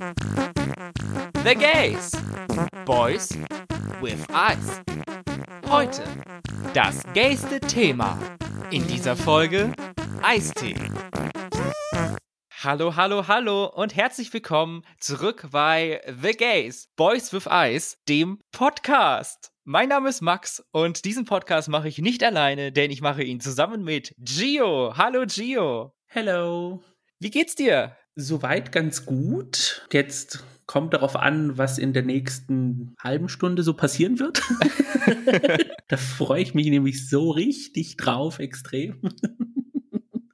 [0.00, 2.12] The Gays.
[2.86, 3.36] Boys
[4.00, 4.80] with Eyes.
[5.68, 6.02] Heute
[6.72, 8.18] das gayste Thema.
[8.70, 9.74] In dieser Folge
[10.22, 10.74] Eistee.
[12.62, 19.52] Hallo, hallo, hallo und herzlich willkommen zurück bei The Gays, Boys with Eyes, dem Podcast.
[19.64, 23.40] Mein Name ist Max und diesen Podcast mache ich nicht alleine, denn ich mache ihn
[23.40, 24.94] zusammen mit Gio.
[24.96, 25.92] Hallo Gio.
[26.06, 26.82] Hello.
[27.18, 27.98] Wie geht's dir?
[28.16, 29.86] Soweit ganz gut.
[29.92, 34.40] Jetzt kommt darauf an, was in der nächsten halben Stunde so passieren wird.
[35.88, 39.00] da freue ich mich nämlich so richtig drauf, extrem.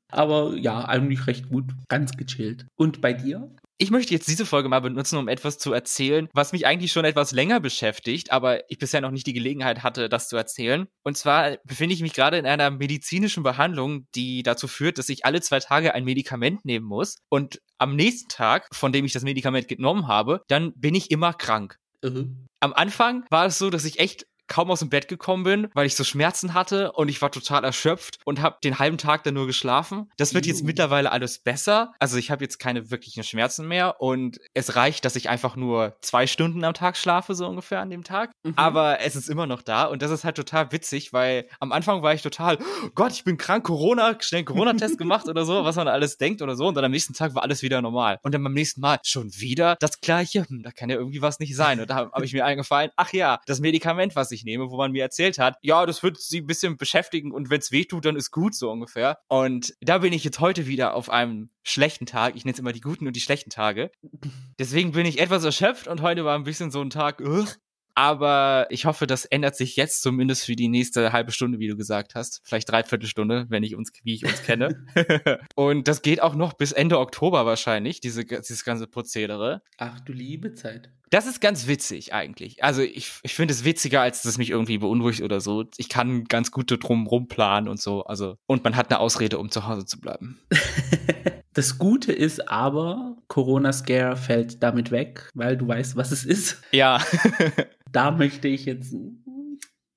[0.09, 2.67] Aber ja, eigentlich recht gut, ganz gechillt.
[2.77, 3.51] Und bei dir?
[3.79, 7.05] Ich möchte jetzt diese Folge mal benutzen, um etwas zu erzählen, was mich eigentlich schon
[7.05, 10.87] etwas länger beschäftigt, aber ich bisher noch nicht die Gelegenheit hatte, das zu erzählen.
[11.03, 15.27] Und zwar befinde ich mich gerade in einer medizinischen Behandlung, die dazu führt, dass ich
[15.27, 17.17] alle zwei Tage ein Medikament nehmen muss.
[17.29, 21.35] Und am nächsten Tag, von dem ich das Medikament genommen habe, dann bin ich immer
[21.35, 21.79] krank.
[22.03, 22.25] Uh
[22.61, 25.87] Am Anfang war es so, dass ich echt kaum aus dem Bett gekommen bin, weil
[25.87, 29.35] ich so Schmerzen hatte und ich war total erschöpft und habe den halben Tag dann
[29.35, 30.11] nur geschlafen.
[30.17, 31.93] Das wird jetzt mittlerweile alles besser.
[31.99, 35.97] Also ich habe jetzt keine wirklichen Schmerzen mehr und es reicht, dass ich einfach nur
[36.01, 38.33] zwei Stunden am Tag schlafe, so ungefähr an dem Tag.
[38.43, 38.55] Mhm.
[38.57, 42.03] Aber es ist immer noch da und das ist halt total witzig, weil am Anfang
[42.03, 45.65] war ich total, oh Gott, ich bin krank, Corona, schnell einen Corona-Test gemacht oder so,
[45.65, 46.67] was man alles denkt oder so.
[46.69, 48.19] Und dann am nächsten Tag war alles wieder normal.
[48.23, 51.39] Und dann beim nächsten Mal schon wieder das gleiche, hm, da kann ja irgendwie was
[51.39, 51.81] nicht sein.
[51.81, 54.71] Und da habe hab ich mir eingefallen, ach ja, das Medikament, was ich ich nehme,
[54.71, 57.73] wo man mir erzählt hat, ja, das wird sie ein bisschen beschäftigen und wenn es
[57.73, 59.19] weh tut, dann ist gut so ungefähr.
[59.29, 62.37] Und da bin ich jetzt heute wieder auf einem schlechten Tag.
[62.37, 63.91] Ich nenne es immer die guten und die schlechten Tage.
[64.59, 67.57] Deswegen bin ich etwas erschöpft und heute war ein bisschen so ein Tag, ugh,
[67.97, 71.77] aber ich hoffe, das ändert sich jetzt zumindest für die nächste halbe Stunde, wie du
[71.77, 72.43] gesagt hast.
[72.45, 74.87] Vielleicht dreiviertel Stunde, wenn ich uns, wie ich uns kenne.
[75.57, 79.63] und das geht auch noch bis Ende Oktober wahrscheinlich, diese, dieses ganze Prozedere.
[79.79, 80.91] Ach du liebe Zeit.
[81.09, 82.63] Das ist ganz witzig eigentlich.
[82.63, 85.65] Also ich, ich finde es witziger, als dass mich irgendwie beunruhigt oder so.
[85.79, 88.05] Ich kann ganz gut drum rumplanen und so.
[88.05, 90.39] Also, und man hat eine Ausrede, um zu Hause zu bleiben.
[91.57, 96.61] Das Gute ist aber, Corona-Scare fällt damit weg, weil du weißt, was es ist.
[96.71, 97.01] Ja.
[97.91, 98.95] da möchte ich jetzt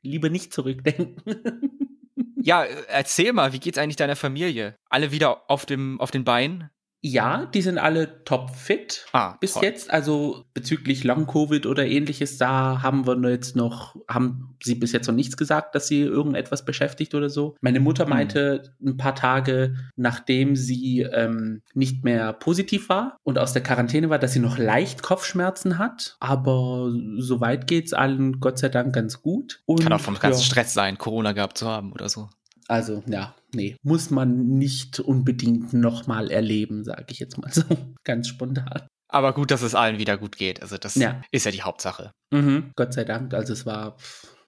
[0.01, 1.15] lieber nicht zurückdenken.
[2.35, 4.75] ja, erzähl mal, wie geht's eigentlich deiner Familie?
[4.89, 6.69] Alle wieder auf dem, auf den Beinen?
[7.01, 9.63] Ja, die sind alle topfit ah, bis toll.
[9.63, 9.89] jetzt.
[9.91, 15.15] Also bezüglich Long-Covid oder ähnliches, da haben wir jetzt noch, haben sie bis jetzt noch
[15.15, 17.55] nichts gesagt, dass sie irgendetwas beschäftigt oder so.
[17.61, 18.09] Meine Mutter hm.
[18.09, 24.09] meinte ein paar Tage, nachdem sie ähm, nicht mehr positiv war und aus der Quarantäne
[24.09, 26.17] war, dass sie noch leicht Kopfschmerzen hat.
[26.19, 29.61] Aber soweit geht's allen Gott sei Dank ganz gut.
[29.65, 30.45] Und, Kann auch vom ganzen ja.
[30.45, 32.29] Stress sein, Corona gehabt zu haben oder so.
[32.67, 37.63] Also ja, nee, muss man nicht unbedingt nochmal erleben, sage ich jetzt mal so,
[38.03, 38.87] ganz spontan.
[39.09, 40.61] Aber gut, dass es allen wieder gut geht.
[40.61, 41.21] Also das ja.
[41.31, 42.11] ist ja die Hauptsache.
[42.31, 43.33] Mhm, Gott sei Dank.
[43.33, 43.97] Also es war,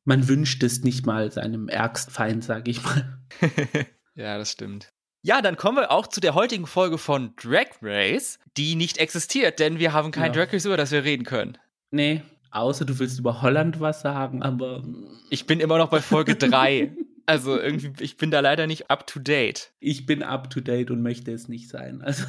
[0.06, 3.20] man wünscht es nicht mal seinem ärgsten Feind, sage ich mal.
[4.16, 4.90] ja, das stimmt.
[5.24, 9.60] Ja, dann kommen wir auch zu der heutigen Folge von Drag Race, die nicht existiert,
[9.60, 10.46] denn wir haben kein ja.
[10.46, 11.58] Drag Race, über das wir reden können.
[11.92, 14.84] Nee, außer du willst über Holland was sagen, aber.
[15.30, 16.96] Ich bin immer noch bei Folge 3.
[17.32, 19.72] Also irgendwie, ich bin da leider nicht up to date.
[19.80, 22.02] Ich bin up to date und möchte es nicht sein.
[22.02, 22.26] Also.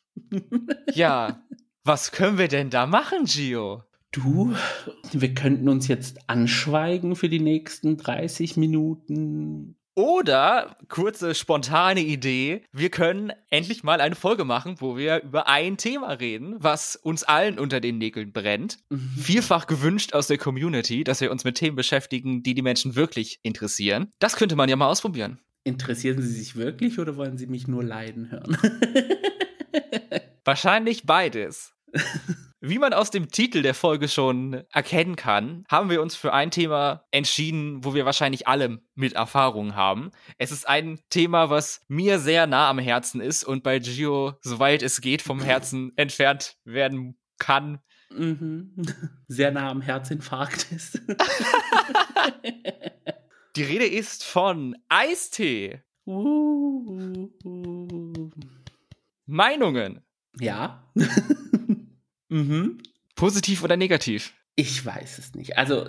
[0.94, 1.44] ja,
[1.84, 3.82] was können wir denn da machen, Gio?
[4.12, 4.54] Du,
[5.12, 9.76] wir könnten uns jetzt anschweigen für die nächsten 30 Minuten.
[9.96, 15.76] Oder, kurze spontane Idee, wir können endlich mal eine Folge machen, wo wir über ein
[15.76, 18.78] Thema reden, was uns allen unter den Nägeln brennt.
[18.90, 19.12] Mhm.
[19.16, 23.38] Vielfach gewünscht aus der Community, dass wir uns mit Themen beschäftigen, die die Menschen wirklich
[23.44, 24.10] interessieren.
[24.18, 25.38] Das könnte man ja mal ausprobieren.
[25.62, 28.58] Interessieren Sie sich wirklich oder wollen Sie mich nur leiden hören?
[30.44, 31.72] Wahrscheinlich beides.
[32.66, 36.50] Wie man aus dem Titel der Folge schon erkennen kann, haben wir uns für ein
[36.50, 40.12] Thema entschieden, wo wir wahrscheinlich alle mit Erfahrung haben.
[40.38, 44.82] Es ist ein Thema, was mir sehr nah am Herzen ist und bei Gio, soweit
[44.82, 47.80] es geht, vom Herzen entfernt werden kann.
[48.10, 48.74] Mhm.
[49.28, 51.02] Sehr nah am Herzinfarkt ist.
[53.56, 55.82] Die Rede ist von Eistee.
[56.06, 58.30] Uh, uh, uh.
[59.26, 60.00] Meinungen.
[60.38, 60.90] Ja.
[62.34, 62.78] Mhm.
[63.14, 64.34] Positiv oder negativ?
[64.56, 65.56] Ich weiß es nicht.
[65.56, 65.86] Also,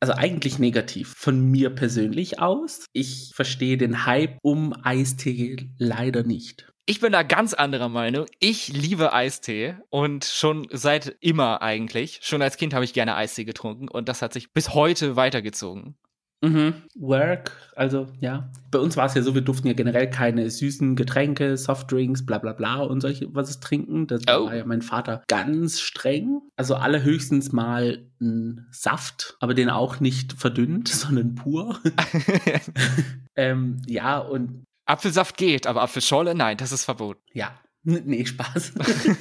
[0.00, 2.86] also eigentlich negativ von mir persönlich aus.
[2.92, 6.72] Ich verstehe den Hype um Eistee leider nicht.
[6.86, 8.26] Ich bin da ganz anderer Meinung.
[8.40, 12.18] Ich liebe Eistee und schon seit immer eigentlich.
[12.22, 15.94] Schon als Kind habe ich gerne Eistee getrunken und das hat sich bis heute weitergezogen.
[16.42, 16.74] Mhm.
[16.94, 18.50] Work, also ja.
[18.70, 22.38] Bei uns war es ja so, wir durften ja generell keine süßen Getränke, Softdrinks, bla
[22.38, 24.06] bla bla und solche was es trinken.
[24.06, 24.46] Das oh.
[24.46, 26.40] war ja mein Vater ganz streng.
[26.56, 31.78] Also allerhöchstens mal ein Saft, aber den auch nicht verdünnt, sondern pur.
[33.36, 37.20] ähm, ja, und Apfelsaft geht, aber Apfelschorle, nein, das ist verboten.
[37.32, 37.52] Ja,
[38.04, 38.74] Nee, Spaß.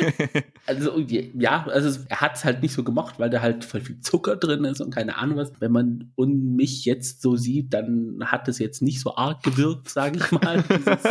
[0.65, 4.01] also, ja, also er hat es halt nicht so gemocht, weil da halt voll viel
[4.01, 5.53] Zucker drin ist und keine Ahnung was.
[5.59, 9.89] Wenn man und mich jetzt so sieht, dann hat es jetzt nicht so arg gewirkt,
[9.89, 10.63] sage ich mal.
[10.69, 11.03] Dieses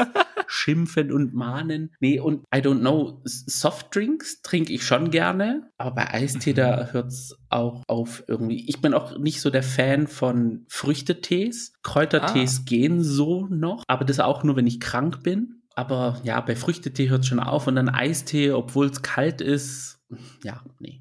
[0.46, 1.94] Schimpfen und Mahnen.
[2.00, 6.92] Nee, und I don't know, Softdrinks trinke ich schon gerne, aber bei Eistee, da mhm.
[6.92, 8.66] hört es auch auf irgendwie.
[8.68, 11.74] Ich bin auch nicht so der Fan von Früchtetees.
[11.82, 12.62] Kräutertees ah.
[12.66, 15.57] gehen so noch, aber das auch nur, wenn ich krank bin.
[15.78, 20.00] Aber ja, bei Früchtetee hört es schon auf und dann Eistee, obwohl es kalt ist.
[20.42, 21.00] Ja, nee.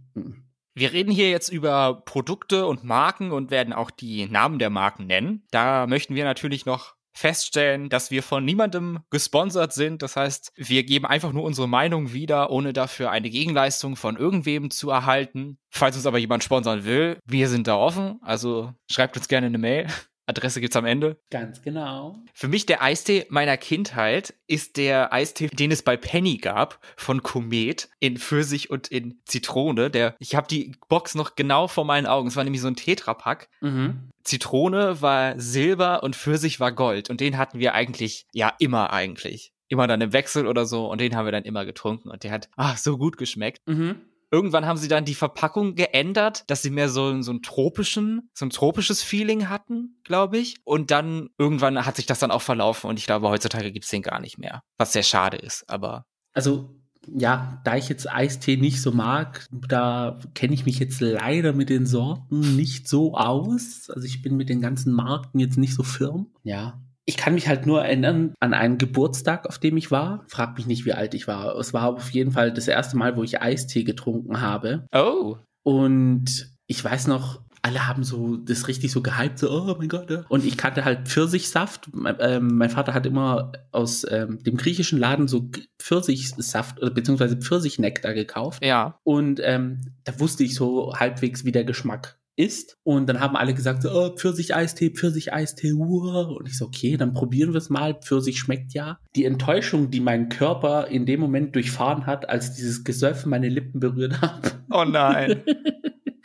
[0.76, 5.08] Wir reden hier jetzt über Produkte und Marken und werden auch die Namen der Marken
[5.08, 5.48] nennen.
[5.50, 10.04] Da möchten wir natürlich noch feststellen, dass wir von niemandem gesponsert sind.
[10.04, 14.70] Das heißt, wir geben einfach nur unsere Meinung wieder, ohne dafür eine Gegenleistung von irgendwem
[14.70, 15.58] zu erhalten.
[15.72, 18.20] Falls uns aber jemand sponsern will, wir sind da offen.
[18.22, 19.88] Also schreibt uns gerne eine Mail.
[20.28, 21.18] Adresse gibt's am Ende.
[21.32, 22.20] Ganz genau.
[22.34, 27.24] Für mich der Eistee meiner Kindheit ist der Eistee, den es bei Penny gab, von
[27.24, 29.90] Komet in Pfirsich und in Zitrone.
[29.90, 32.28] Der, ich habe die Box noch genau vor meinen Augen.
[32.28, 33.50] Es war nämlich so ein Tetrapack.
[33.62, 34.10] Mhm.
[34.24, 37.10] Zitrone war Silber und Pfirsich war Gold.
[37.10, 39.54] Und den hatten wir eigentlich, ja, immer eigentlich.
[39.70, 40.92] Immer dann im Wechsel oder so.
[40.92, 42.10] Und den haben wir dann immer getrunken.
[42.10, 43.62] Und der hat, ach, so gut geschmeckt.
[43.66, 44.02] Mhm.
[44.32, 48.46] Irgendwann haben sie dann die Verpackung geändert, dass sie mehr so, so ein tropischen, so
[48.46, 50.56] ein tropisches Feeling hatten, glaube ich.
[50.64, 54.02] Und dann irgendwann hat sich das dann auch verlaufen und ich glaube, heutzutage gibt's den
[54.02, 54.62] gar nicht mehr.
[54.78, 56.06] Was sehr schade ist, aber.
[56.34, 56.78] Also
[57.08, 61.70] ja, da ich jetzt Eistee nicht so mag, da kenne ich mich jetzt leider mit
[61.70, 63.90] den Sorten nicht so aus.
[63.90, 66.28] Also ich bin mit den ganzen Marken jetzt nicht so firm.
[66.44, 70.26] Ja, ich kann mich halt nur erinnern an einen Geburtstag, auf dem ich war.
[70.28, 71.56] Frag mich nicht, wie alt ich war.
[71.56, 74.86] Es war auf jeden Fall das erste Mal, wo ich Eistee getrunken habe.
[74.94, 75.38] Oh.
[75.64, 80.10] Und ich weiß noch, alle haben so das richtig so gehypt, so, oh mein Gott.
[80.10, 80.26] Ja.
[80.28, 81.90] Und ich kannte halt Pfirsichsaft.
[81.94, 85.50] Mein, ähm, mein Vater hat immer aus ähm, dem griechischen Laden so
[85.80, 88.64] Pfirsichsaft oder beziehungsweise Pfirsichnektar gekauft.
[88.64, 89.00] Ja.
[89.04, 92.78] Und ähm, da wusste ich so halbwegs, wie der Geschmack ist.
[92.84, 96.38] Und dann haben alle gesagt, so, oh, Pfirsich-Eistee, Pfirsich-Eistee, uh.
[96.38, 97.96] Und ich so, okay, dann probieren wir es mal.
[97.96, 99.00] Pfirsich schmeckt ja.
[99.16, 103.80] Die Enttäuschung, die mein Körper in dem Moment durchfahren hat, als dieses Gesöff meine Lippen
[103.80, 104.60] berührt hat.
[104.72, 105.44] Oh nein.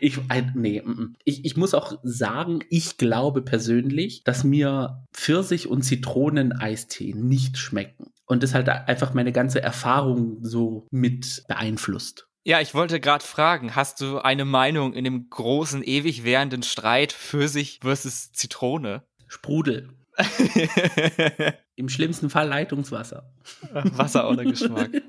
[0.05, 0.19] Ich,
[0.57, 0.83] nee,
[1.25, 8.07] ich, ich muss auch sagen, ich glaube persönlich, dass mir Pfirsich- und Zitronen-Eistee nicht schmecken.
[8.27, 12.27] Und das halt einfach meine ganze Erfahrung so mit beeinflusst.
[12.45, 17.13] Ja, ich wollte gerade fragen, hast du eine Meinung in dem großen, ewig währenden Streit
[17.13, 19.05] Pfirsich versus Zitrone?
[19.29, 19.91] Sprudel.
[21.77, 23.33] Im schlimmsten Fall Leitungswasser.
[23.73, 24.91] Wasser ohne Geschmack.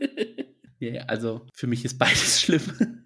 [0.79, 3.01] Ja, also für mich ist beides schlimm.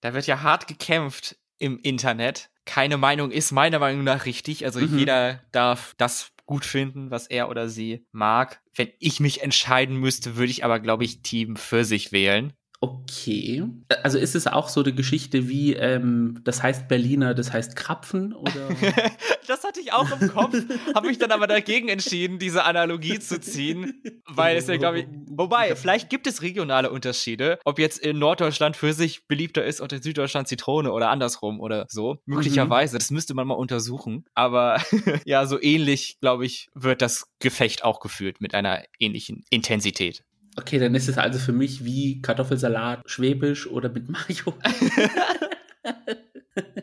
[0.00, 2.50] da wird ja hart gekämpft im Internet.
[2.64, 4.64] Keine Meinung ist meiner Meinung nach richtig.
[4.64, 4.98] Also mhm.
[4.98, 8.60] jeder darf das gut finden, was er oder sie mag.
[8.74, 12.52] Wenn ich mich entscheiden müsste, würde ich aber, glaube ich, Team für sich wählen.
[12.82, 13.62] Okay.
[14.02, 18.32] Also ist es auch so eine Geschichte wie, ähm, das heißt Berliner, das heißt Krapfen
[18.32, 18.68] oder?
[19.46, 20.54] das hatte ich auch im Kopf,
[20.94, 25.06] habe mich dann aber dagegen entschieden, diese Analogie zu ziehen, weil es ja, glaube ich,
[25.28, 29.92] wobei, vielleicht gibt es regionale Unterschiede, ob jetzt in Norddeutschland für sich beliebter ist und
[29.92, 32.16] in Süddeutschland Zitrone oder andersrum oder so.
[32.24, 32.98] Möglicherweise, mhm.
[33.00, 34.24] das müsste man mal untersuchen.
[34.34, 34.80] Aber
[35.26, 40.22] ja, so ähnlich, glaube ich, wird das Gefecht auch geführt mit einer ähnlichen Intensität.
[40.56, 44.54] Okay, dann ist es also für mich wie Kartoffelsalat schwäbisch oder mit Mayo.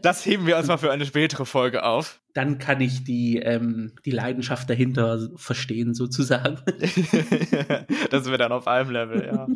[0.01, 2.21] Das heben wir uns mal für eine spätere Folge auf.
[2.33, 6.59] Dann kann ich die, ähm, die Leidenschaft dahinter verstehen, sozusagen.
[8.09, 9.47] das wird dann auf einem Level, ja.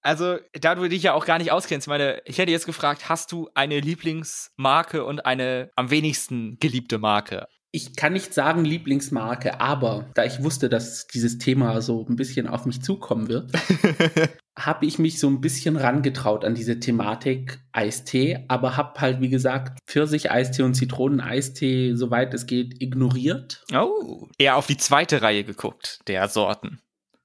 [0.00, 3.32] Also, da du dich ja auch gar nicht auskennst, meine, ich hätte jetzt gefragt, hast
[3.32, 7.48] du eine Lieblingsmarke und eine am wenigsten geliebte Marke?
[7.70, 12.46] Ich kann nicht sagen Lieblingsmarke, aber da ich wusste, dass dieses Thema so ein bisschen
[12.48, 13.52] auf mich zukommen wird,
[14.58, 19.28] habe ich mich so ein bisschen rangetraut an diese Thematik Eistee, aber habe halt, wie
[19.28, 23.62] gesagt, Pfirsich-Eistee und Zitronen-Eistee, soweit es geht, ignoriert.
[23.74, 26.80] Oh, eher auf die zweite Reihe geguckt, der Sorten.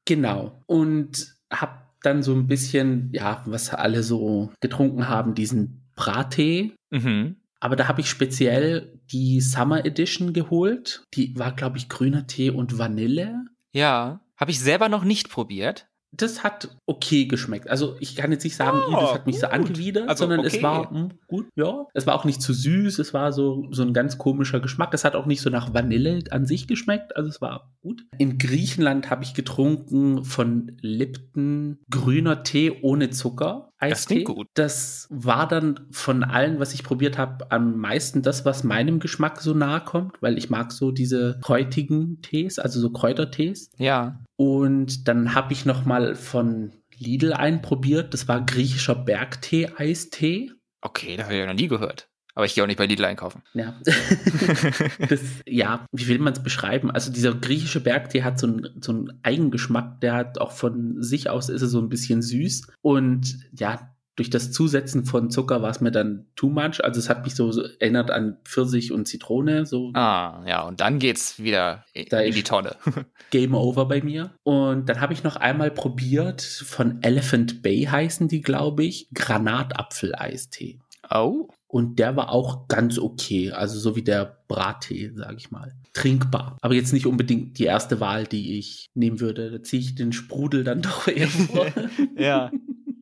[0.06, 0.62] Genau.
[0.66, 6.74] Und habe dann so ein bisschen, ja, was alle so getrunken haben, diesen Brattee.
[6.92, 11.05] Mhm aber da habe ich speziell die Summer Edition geholt.
[11.13, 13.46] Die war, glaube ich, grüner Tee und Vanille.
[13.72, 15.88] Ja, habe ich selber noch nicht probiert.
[16.15, 17.70] das hat okay geschmeckt.
[17.70, 19.41] Also ich kann jetzt nicht sagen, oh, das hat mich gut.
[19.41, 20.58] so angewidert, also, sondern okay.
[20.58, 21.88] es war mh, hm, gut, ja.
[21.93, 24.93] Es war auch nicht zu süß, es war so, so ein ganz komischer Geschmack.
[24.93, 28.05] Es hat auch nicht so nach Vanille an sich geschmeckt, also es war gut.
[28.17, 33.70] In Griechenland habe ich getrunken von Lipton grüner Tee ohne Zucker.
[33.90, 34.48] Das klingt gut.
[34.54, 39.42] Das war dann von allen, was ich probiert habe, am meisten das, was meinem Geschmack
[39.42, 43.70] so nahe kommt, weil ich mag so diese kräutigen Tees, also so Kräutertees.
[43.78, 44.20] Ja.
[44.36, 48.13] Und dann habe ich noch mal von Lidl einen probiert.
[48.13, 50.52] Das war griechischer Bergtee-Eistee.
[50.82, 52.10] Okay, das habe ich ja noch nie gehört.
[52.36, 53.44] Aber ich gehe auch nicht bei Lidl einkaufen.
[53.54, 53.75] Ja.
[55.10, 56.90] das, ja, wie will man es beschreiben?
[56.90, 60.02] Also dieser griechische Bergtee hat so einen, so einen Eigengeschmack.
[60.02, 62.68] Der hat auch von sich aus ist er so ein bisschen süß.
[62.82, 66.84] Und ja, durch das Zusetzen von Zucker war es mir dann too much.
[66.84, 69.66] Also es hat mich so, so erinnert an Pfirsich und Zitrone.
[69.66, 69.92] So.
[69.94, 72.75] Ah, ja, und dann geht's wieder da in die Tonne.
[73.32, 74.32] Game over bei mir.
[74.44, 80.80] Und dann habe ich noch einmal probiert, von Elephant Bay heißen die, glaube ich, Granatapfel-Eistee.
[81.10, 81.50] Oh.
[81.68, 83.52] Und der war auch ganz okay.
[83.52, 85.76] Also so wie der Brattee, sage ich mal.
[85.94, 86.58] Trinkbar.
[86.62, 89.52] Aber jetzt nicht unbedingt die erste Wahl, die ich nehmen würde.
[89.52, 91.66] Da ziehe ich den Sprudel dann doch eher vor.
[92.18, 92.52] ja.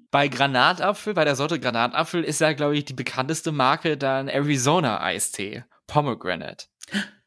[0.10, 5.02] Bei Granatapfel, bei der Sorte Granatapfel ist ja, glaube ich, die bekannteste Marke dann Arizona
[5.02, 5.64] Eistee.
[5.88, 6.68] Pomegranate.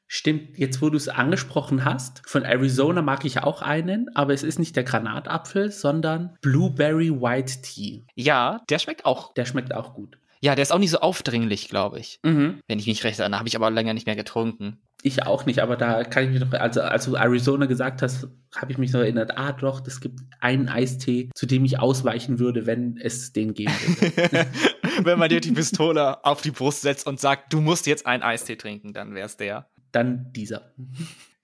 [0.06, 4.42] Stimmt, jetzt wo du es angesprochen hast, von Arizona mag ich auch einen, aber es
[4.42, 8.06] ist nicht der Granatapfel, sondern Blueberry White Tea.
[8.14, 9.34] Ja, der schmeckt auch.
[9.34, 10.18] Der schmeckt auch gut.
[10.44, 12.20] Ja, der ist auch nicht so aufdringlich, glaube ich.
[12.22, 12.60] Mhm.
[12.68, 14.76] Wenn ich mich recht erinnere, habe ich aber länger nicht mehr getrunken.
[15.02, 18.28] Ich auch nicht, aber da kann ich mich noch, also als du Arizona gesagt hast,
[18.54, 22.40] habe ich mich noch erinnert, ah doch, es gibt einen Eistee, zu dem ich ausweichen
[22.40, 24.46] würde, wenn es den geben würde.
[25.02, 28.22] wenn man dir die Pistole auf die Brust setzt und sagt, du musst jetzt einen
[28.22, 29.70] Eistee trinken, dann wäre es der.
[29.92, 30.74] Dann dieser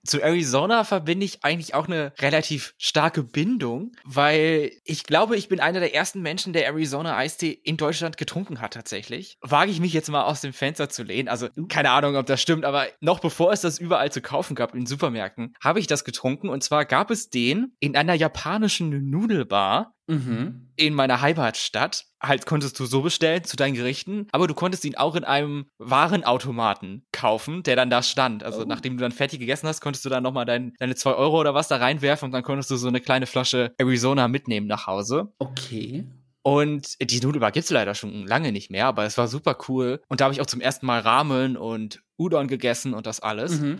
[0.03, 5.59] zu Arizona verbinde ich eigentlich auch eine relativ starke Bindung, weil ich glaube, ich bin
[5.59, 9.37] einer der ersten Menschen, der Arizona Eistee in Deutschland getrunken hat tatsächlich.
[9.41, 11.29] Wage ich mich jetzt mal aus dem Fenster zu lehnen.
[11.29, 14.73] Also keine Ahnung, ob das stimmt, aber noch bevor es das überall zu kaufen gab
[14.73, 16.49] in Supermärkten, habe ich das getrunken.
[16.49, 20.67] Und zwar gab es den in einer japanischen Nudelbar Mhm.
[20.75, 24.95] In meiner Heimatstadt halt konntest du so bestellen zu deinen Gerichten, aber du konntest ihn
[24.95, 28.43] auch in einem Warenautomaten kaufen, der dann da stand.
[28.43, 28.65] Also oh.
[28.65, 31.53] nachdem du dann fertig gegessen hast, konntest du dann nochmal dein, deine zwei Euro oder
[31.53, 35.31] was da reinwerfen und dann konntest du so eine kleine Flasche Arizona mitnehmen nach Hause.
[35.39, 36.05] Okay.
[36.43, 40.01] Und die Nudelbar gibt's leider schon lange nicht mehr, aber es war super cool.
[40.07, 43.61] Und da habe ich auch zum ersten Mal Ramen und Udon gegessen und das alles.
[43.61, 43.79] Mhm.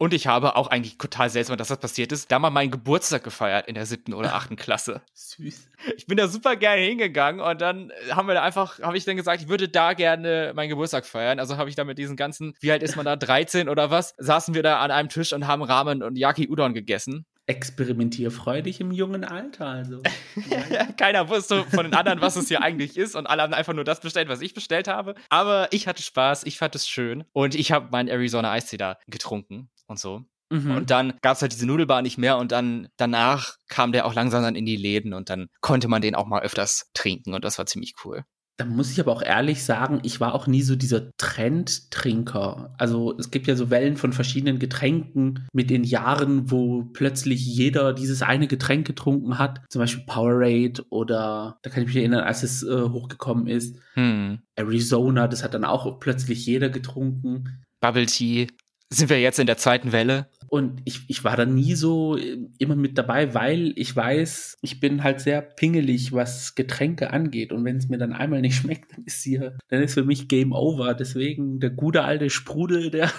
[0.00, 3.22] Und ich habe auch eigentlich total seltsam, dass das passiert ist, da mal meinen Geburtstag
[3.22, 5.02] gefeiert in der siebten oder achten Klasse.
[5.12, 5.68] Süß.
[5.94, 9.18] Ich bin da super gerne hingegangen und dann haben wir da einfach, habe ich dann
[9.18, 11.38] gesagt, ich würde da gerne meinen Geburtstag feiern.
[11.38, 14.14] Also habe ich da mit diesen ganzen, wie alt ist man da, 13 oder was,
[14.16, 18.92] saßen wir da an einem Tisch und haben Ramen und Yaki Udon gegessen experimentierfreudig im
[18.92, 19.66] jungen Alter.
[19.66, 20.02] Also.
[20.96, 23.82] Keiner wusste von den anderen, was es hier eigentlich ist und alle haben einfach nur
[23.82, 25.16] das bestellt, was ich bestellt habe.
[25.30, 28.98] Aber ich hatte Spaß, ich fand es schön und ich habe meinen Arizona Eistee da
[29.08, 30.24] getrunken und so.
[30.50, 30.76] Mhm.
[30.76, 34.14] Und dann gab es halt diese Nudelbar nicht mehr und dann danach kam der auch
[34.14, 37.44] langsam dann in die Läden und dann konnte man den auch mal öfters trinken und
[37.44, 38.24] das war ziemlich cool.
[38.56, 42.74] Da muss ich aber auch ehrlich sagen, ich war auch nie so dieser Trendtrinker.
[42.76, 47.94] Also es gibt ja so Wellen von verschiedenen Getränken mit den Jahren, wo plötzlich jeder
[47.94, 49.62] dieses eine Getränk getrunken hat.
[49.70, 53.78] Zum Beispiel Powerade oder da kann ich mich erinnern, als es äh, hochgekommen ist.
[53.94, 54.40] Hm.
[54.56, 57.62] Arizona, das hat dann auch plötzlich jeder getrunken.
[57.80, 58.48] Bubble Tea
[58.90, 60.26] sind wir jetzt in der zweiten Welle.
[60.48, 64.80] Und ich, ich war da nie so äh, immer mit dabei, weil ich weiß, ich
[64.80, 67.52] bin halt sehr pingelig, was Getränke angeht.
[67.52, 70.26] Und wenn es mir dann einmal nicht schmeckt, dann ist hier, dann ist für mich
[70.26, 70.94] Game Over.
[70.94, 73.12] Deswegen der gute alte Sprudel, der.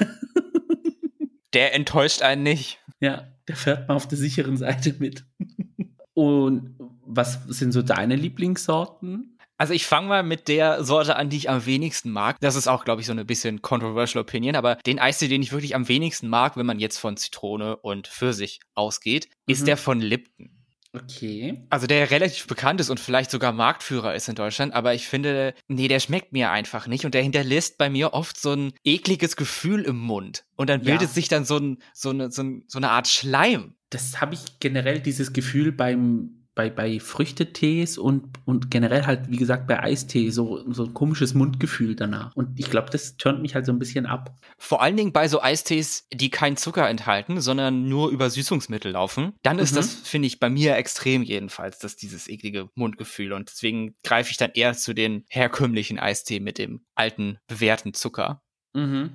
[1.53, 2.79] der enttäuscht einen nicht.
[2.99, 5.23] Ja, der fährt mal auf der sicheren Seite mit.
[6.13, 6.75] Und
[7.05, 9.30] was sind so deine Lieblingssorten?
[9.61, 12.37] Also ich fange mal mit der Sorte an, die ich am wenigsten mag.
[12.39, 15.51] Das ist auch, glaube ich, so eine bisschen controversial Opinion, aber den Eistee, den ich
[15.51, 19.51] wirklich am wenigsten mag, wenn man jetzt von Zitrone und Pfirsich ausgeht, mhm.
[19.53, 20.49] ist der von Lipton.
[20.93, 21.61] Okay.
[21.69, 25.53] Also der relativ bekannt ist und vielleicht sogar Marktführer ist in Deutschland, aber ich finde,
[25.67, 29.35] nee, der schmeckt mir einfach nicht und der hinterlässt bei mir oft so ein ekliges
[29.35, 31.13] Gefühl im Mund und dann bildet ja.
[31.13, 33.75] sich dann so, ein, so, eine, so, ein, so eine Art Schleim.
[33.91, 39.37] Das habe ich generell dieses Gefühl beim bei, bei Früchtetees und, und generell halt, wie
[39.37, 42.35] gesagt, bei Eistee so, so ein komisches Mundgefühl danach.
[42.35, 44.35] Und ich glaube, das turnt mich halt so ein bisschen ab.
[44.57, 49.33] Vor allen Dingen bei so Eistees, die keinen Zucker enthalten, sondern nur über Süßungsmittel laufen.
[49.43, 49.77] Dann ist mhm.
[49.77, 53.31] das, finde ich, bei mir extrem jedenfalls, dass dieses eklige Mundgefühl.
[53.31, 58.41] Und deswegen greife ich dann eher zu den herkömmlichen Eistee mit dem alten, bewährten Zucker.
[58.73, 59.11] Mhm.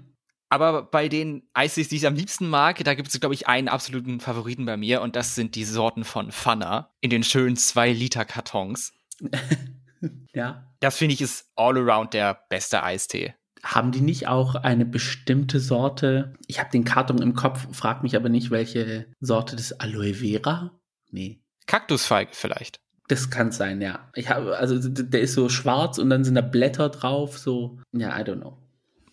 [0.48, 3.68] Aber bei den Eistees, die ich am liebsten mag, da gibt es, glaube ich, einen
[3.68, 8.92] absoluten Favoriten bei mir und das sind die Sorten von Funner in den schönen 2-Liter-Kartons.
[10.32, 10.72] ja.
[10.80, 13.34] Das finde ich ist all around der beste Eistee.
[13.64, 16.34] Haben die nicht auch eine bestimmte Sorte?
[16.46, 20.78] Ich habe den Karton im Kopf, frag mich aber nicht, welche Sorte des Aloe Vera?
[21.10, 21.40] Nee.
[21.66, 22.80] Kaktusfeige vielleicht.
[23.08, 24.10] Das kann sein, ja.
[24.14, 27.80] Ich habe, also der ist so schwarz und dann sind da Blätter drauf, so.
[27.92, 28.58] Ja, I don't know.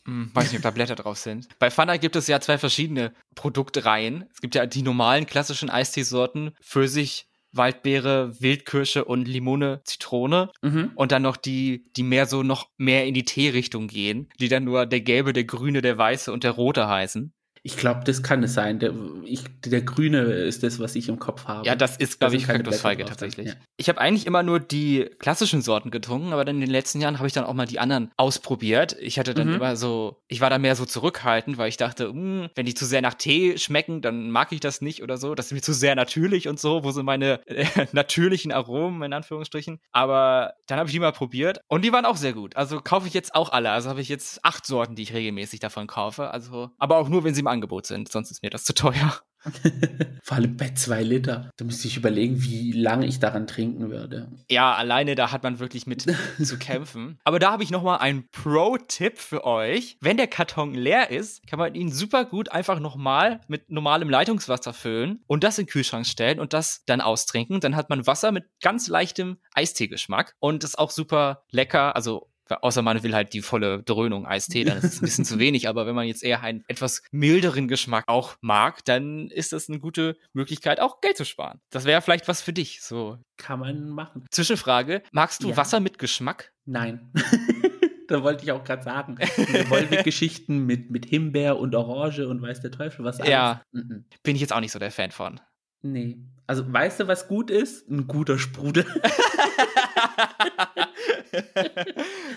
[0.05, 1.47] Hm, weiß nicht, ob da Blätter drauf sind.
[1.59, 4.25] Bei Fanta gibt es ja zwei verschiedene Produktreihen.
[4.33, 10.51] Es gibt ja die normalen klassischen Eisteesorten, Pfirsich, Waldbeere, Wildkirsche und Limone, Zitrone.
[10.61, 10.91] Mhm.
[10.95, 14.63] Und dann noch die, die mehr so noch mehr in die Teerichtung gehen, die dann
[14.65, 17.33] nur der gelbe, der grüne, der weiße und der rote heißen.
[17.65, 18.79] Ich glaube, das kann es sein.
[18.79, 18.93] Der,
[19.23, 21.65] ich, der Grüne ist das, was ich im Kopf habe.
[21.65, 23.47] Ja, das ist, glaube ich, Kaktusfeige tatsächlich.
[23.47, 23.53] Ja.
[23.77, 27.19] Ich habe eigentlich immer nur die klassischen Sorten getrunken, aber dann in den letzten Jahren
[27.19, 28.97] habe ich dann auch mal die anderen ausprobiert.
[28.99, 29.55] Ich hatte dann mhm.
[29.55, 32.73] immer so, ich war da mehr so zurückhaltend, weil ich dachte, mh, hm, wenn die
[32.73, 35.33] zu sehr nach Tee schmecken, dann mag ich das nicht oder so.
[35.33, 36.83] Das ist mir zu sehr natürlich und so.
[36.83, 39.79] Wo sind meine äh, natürlichen Aromen, in Anführungsstrichen?
[39.93, 42.57] Aber dann habe ich die mal probiert und die waren auch sehr gut.
[42.57, 43.71] Also kaufe ich jetzt auch alle.
[43.71, 46.31] Also habe ich jetzt acht Sorten, die ich regelmäßig davon kaufe.
[46.31, 49.21] Also, aber auch nur, wenn sie im Angebot sind, sonst ist mir das zu teuer.
[50.23, 51.49] Vor allem bei zwei Liter.
[51.57, 54.31] Da müsste ich überlegen, wie lange ich daran trinken würde.
[54.49, 56.05] Ja, alleine da hat man wirklich mit
[56.43, 57.19] zu kämpfen.
[57.23, 59.97] Aber da habe ich nochmal einen Pro-Tipp für euch.
[59.99, 64.73] Wenn der Karton leer ist, kann man ihn super gut einfach nochmal mit normalem Leitungswasser
[64.73, 67.59] füllen und das in den Kühlschrank stellen und das dann austrinken.
[67.59, 71.95] Dann hat man Wasser mit ganz leichtem Eisteegeschmack und ist auch super lecker.
[71.95, 72.29] Also
[72.61, 75.67] Außer man will halt die volle Dröhnung Eistee, dann ist es ein bisschen zu wenig.
[75.67, 79.79] Aber wenn man jetzt eher einen etwas milderen Geschmack auch mag, dann ist das eine
[79.79, 81.59] gute Möglichkeit, auch Geld zu sparen.
[81.69, 82.81] Das wäre vielleicht was für dich.
[82.81, 83.17] So.
[83.37, 84.25] Kann man machen.
[84.31, 85.57] Zwischenfrage: Magst du ja.
[85.57, 86.53] Wasser mit Geschmack?
[86.65, 87.11] Nein.
[88.07, 89.17] da wollte ich auch gerade sagen.
[89.17, 93.31] Wolwig-Geschichten mit, mit Himbeer und Orange und weiß der Teufel was alles.
[93.31, 94.05] Ja, mhm.
[94.23, 95.39] bin ich jetzt auch nicht so der Fan von.
[95.81, 96.17] Nee.
[96.47, 97.89] Also, weißt du, was gut ist?
[97.89, 98.85] Ein guter Sprudel.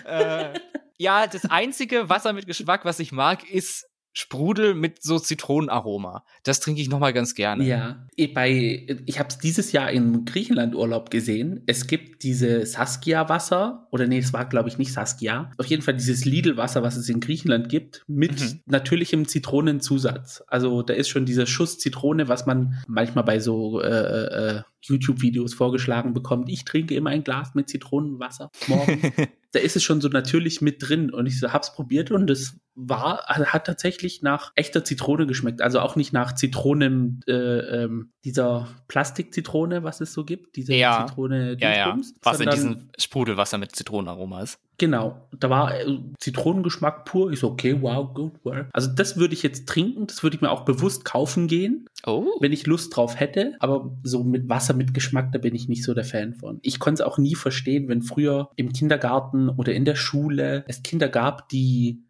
[0.05, 0.53] äh,
[0.97, 3.87] ja, das einzige Wasser mit Geschmack, was ich mag, ist
[4.19, 6.25] Sprudel mit so Zitronenaroma.
[6.41, 7.63] Das trinke ich nochmal ganz gerne.
[7.63, 11.61] Ja, bei, ich habe es dieses Jahr im Griechenland-Urlaub gesehen.
[11.67, 15.51] Es gibt diese Saskia-Wasser, oder nee, es war glaube ich nicht Saskia.
[15.59, 18.61] Auf jeden Fall dieses Lidl-Wasser, was es in Griechenland gibt, mit mhm.
[18.65, 20.43] natürlichem Zitronenzusatz.
[20.47, 25.53] Also da ist schon dieser Schuss Zitrone, was man manchmal bei so äh, äh, YouTube-Videos
[25.53, 26.49] vorgeschlagen bekommt.
[26.49, 29.01] Ich trinke immer ein Glas mit Zitronenwasser morgens.
[29.51, 31.11] da ist es schon so natürlich mit drin.
[31.11, 35.61] Und ich so, hab's probiert und es war, also hat tatsächlich nach echter Zitrone geschmeckt.
[35.61, 40.55] Also auch nicht nach Zitronen, äh, ähm, dieser Plastikzitrone, was es so gibt.
[40.55, 41.97] Diese ja, Zitrone, ja, ja.
[42.21, 44.59] Was in diesem Sprudelwasser mit Zitronenaroma ist.
[44.79, 47.31] Genau, da war äh, Zitronengeschmack pur.
[47.31, 48.69] Ich so, okay, wow, good work.
[48.73, 52.25] Also das würde ich jetzt trinken, das würde ich mir auch bewusst kaufen gehen, oh.
[52.39, 53.55] wenn ich Lust drauf hätte.
[53.59, 56.59] Aber so mit Wasser mit Geschmack, da bin ich nicht so der Fan von.
[56.61, 60.83] Ich konnte es auch nie verstehen, wenn früher im Kindergarten oder in der Schule es
[60.83, 62.03] Kinder gab, die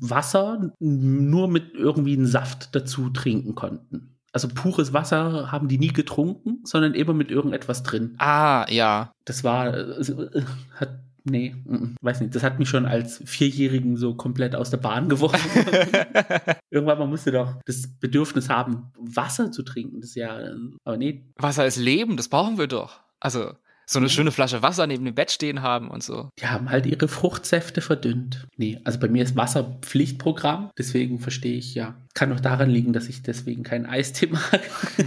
[0.00, 4.16] Wasser nur mit irgendwie einem Saft dazu trinken konnten.
[4.32, 8.14] Also pures Wasser haben die nie getrunken, sondern immer mit irgendetwas drin.
[8.18, 9.12] Ah, ja.
[9.24, 10.42] Das war, äh,
[10.76, 11.54] hat Nee,
[12.00, 12.34] weiß nicht.
[12.34, 15.38] Das hat mich schon als Vierjährigen so komplett aus der Bahn geworfen.
[16.70, 20.00] Irgendwann man musste doch das Bedürfnis haben, Wasser zu trinken.
[20.00, 20.38] Das ist ja,
[20.84, 21.24] aber nee.
[21.36, 23.00] Wasser ist Leben, das brauchen wir doch.
[23.20, 23.52] Also
[23.86, 26.30] so eine schöne Flasche Wasser neben dem Bett stehen haben und so.
[26.40, 28.46] Die haben halt ihre Fruchtsäfte verdünnt.
[28.56, 31.94] Nee, also bei mir ist Wasser Pflichtprogramm, deswegen verstehe ich ja.
[32.14, 34.60] Kann auch daran liegen, dass ich deswegen keinen Eistee mag.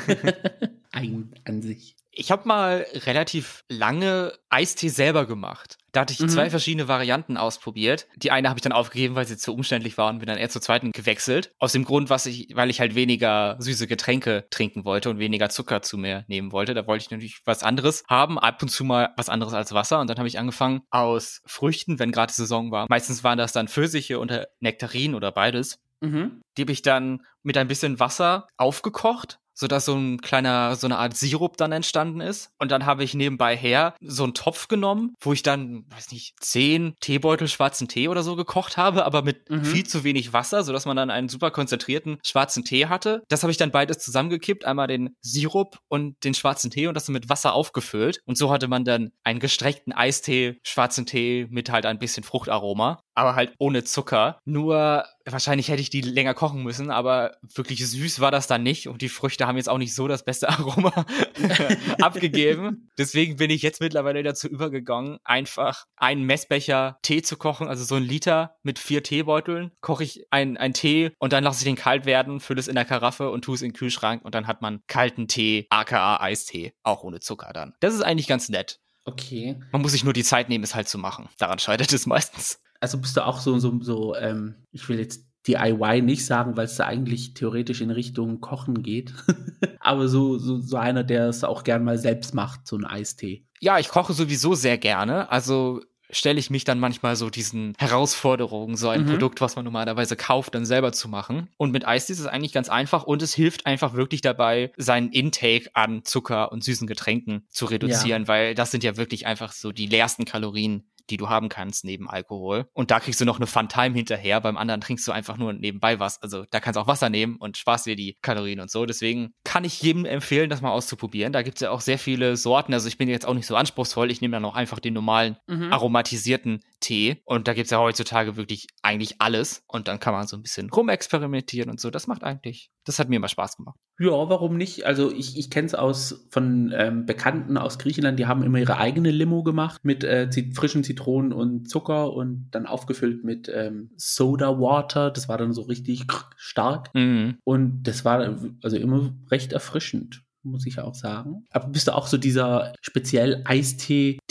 [0.95, 1.95] Ein an sich.
[2.17, 5.77] Ich habe mal relativ lange Eistee selber gemacht.
[5.91, 6.29] Da hatte ich mhm.
[6.29, 8.07] zwei verschiedene Varianten ausprobiert.
[8.15, 10.49] Die eine habe ich dann aufgegeben, weil sie zu umständlich war und bin dann eher
[10.49, 11.51] zur zweiten gewechselt.
[11.59, 15.49] Aus dem Grund, was ich, weil ich halt weniger süße Getränke trinken wollte und weniger
[15.49, 16.73] Zucker zu mir nehmen wollte.
[16.73, 19.99] Da wollte ich natürlich was anderes haben, ab und zu mal was anderes als Wasser.
[19.99, 22.85] Und dann habe ich angefangen aus Früchten, wenn gerade Saison war.
[22.89, 25.79] Meistens waren das dann Pfirsiche oder Nektarinen oder beides.
[25.99, 26.41] Mhm.
[26.57, 30.85] Die habe ich dann mit ein bisschen Wasser aufgekocht so dass so ein kleiner, so
[30.85, 32.51] eine Art Sirup dann entstanden ist.
[32.59, 36.35] Und dann habe ich nebenbei her so einen Topf genommen, wo ich dann, weiß nicht,
[36.39, 39.63] zehn Teebeutel schwarzen Tee oder so gekocht habe, aber mit mhm.
[39.63, 43.23] viel zu wenig Wasser, so dass man dann einen super konzentrierten schwarzen Tee hatte.
[43.29, 47.07] Das habe ich dann beides zusammengekippt, einmal den Sirup und den schwarzen Tee und das
[47.07, 48.19] mit Wasser aufgefüllt.
[48.25, 52.99] Und so hatte man dann einen gestreckten Eistee, schwarzen Tee mit halt ein bisschen Fruchtaroma.
[53.15, 54.39] Aber halt ohne Zucker.
[54.45, 58.87] Nur wahrscheinlich hätte ich die länger kochen müssen, aber wirklich süß war das dann nicht
[58.87, 61.05] und die Früchte haben jetzt auch nicht so das beste Aroma
[62.01, 62.91] abgegeben.
[62.97, 67.95] Deswegen bin ich jetzt mittlerweile dazu übergegangen, einfach einen Messbecher Tee zu kochen, also so
[67.95, 71.75] ein Liter mit vier Teebeuteln, koche ich einen, einen Tee und dann lasse ich den
[71.75, 74.47] kalt werden, fülle es in der Karaffe und tue es in den Kühlschrank und dann
[74.47, 77.73] hat man kalten Tee, aka Eistee, auch ohne Zucker dann.
[77.79, 78.79] Das ist eigentlich ganz nett.
[79.05, 79.59] Okay.
[79.71, 81.29] Man muss sich nur die Zeit nehmen, es halt zu machen.
[81.37, 82.59] Daran scheitert es meistens.
[82.85, 86.65] Also bist du auch so, so, so ähm, ich will jetzt DIY nicht sagen, weil
[86.65, 89.11] es da eigentlich theoretisch in Richtung Kochen geht.
[89.79, 93.43] Aber so, so, so einer, der es auch gern mal selbst macht, so ein Eistee.
[93.59, 95.31] Ja, ich koche sowieso sehr gerne.
[95.31, 99.07] Also stelle ich mich dann manchmal so diesen Herausforderungen, so ein mhm.
[99.09, 101.49] Produkt, was man normalerweise kauft, dann selber zu machen.
[101.57, 105.09] Und mit Eistee ist es eigentlich ganz einfach und es hilft einfach wirklich dabei, seinen
[105.09, 108.27] Intake an Zucker und süßen Getränken zu reduzieren, ja.
[108.27, 112.09] weil das sind ja wirklich einfach so die leersten Kalorien, die du haben kannst neben
[112.09, 112.67] Alkohol.
[112.73, 114.41] Und da kriegst du noch eine Fun Time hinterher.
[114.41, 116.21] Beim anderen trinkst du einfach nur nebenbei was.
[116.21, 118.85] Also da kannst du auch Wasser nehmen und sparst dir die Kalorien und so.
[118.85, 121.33] Deswegen kann ich jedem empfehlen, das mal auszuprobieren.
[121.33, 122.73] Da gibt es ja auch sehr viele Sorten.
[122.73, 124.11] Also ich bin jetzt auch nicht so anspruchsvoll.
[124.11, 125.71] Ich nehme dann auch einfach den normalen mhm.
[125.71, 127.21] aromatisierten Tee.
[127.25, 129.63] Und da gibt es ja heutzutage wirklich eigentlich alles.
[129.67, 131.89] Und dann kann man so ein bisschen rumexperimentieren und so.
[131.89, 133.77] Das macht eigentlich, das hat mir immer Spaß gemacht.
[133.97, 134.85] Ja, warum nicht?
[134.85, 138.77] Also ich, ich kenne es aus von ähm, Bekannten aus Griechenland, die haben immer ihre
[138.77, 140.94] eigene Limo gemacht mit äh, frischen Zitronen
[141.33, 145.11] und Zucker und dann aufgefüllt mit ähm, Soda Water.
[145.11, 146.05] Das war dann so richtig
[146.35, 146.93] stark.
[146.93, 147.37] Mhm.
[147.43, 151.43] Und das war also immer recht erfrischend muss ich auch sagen.
[151.49, 153.43] Aber bist du auch so dieser speziell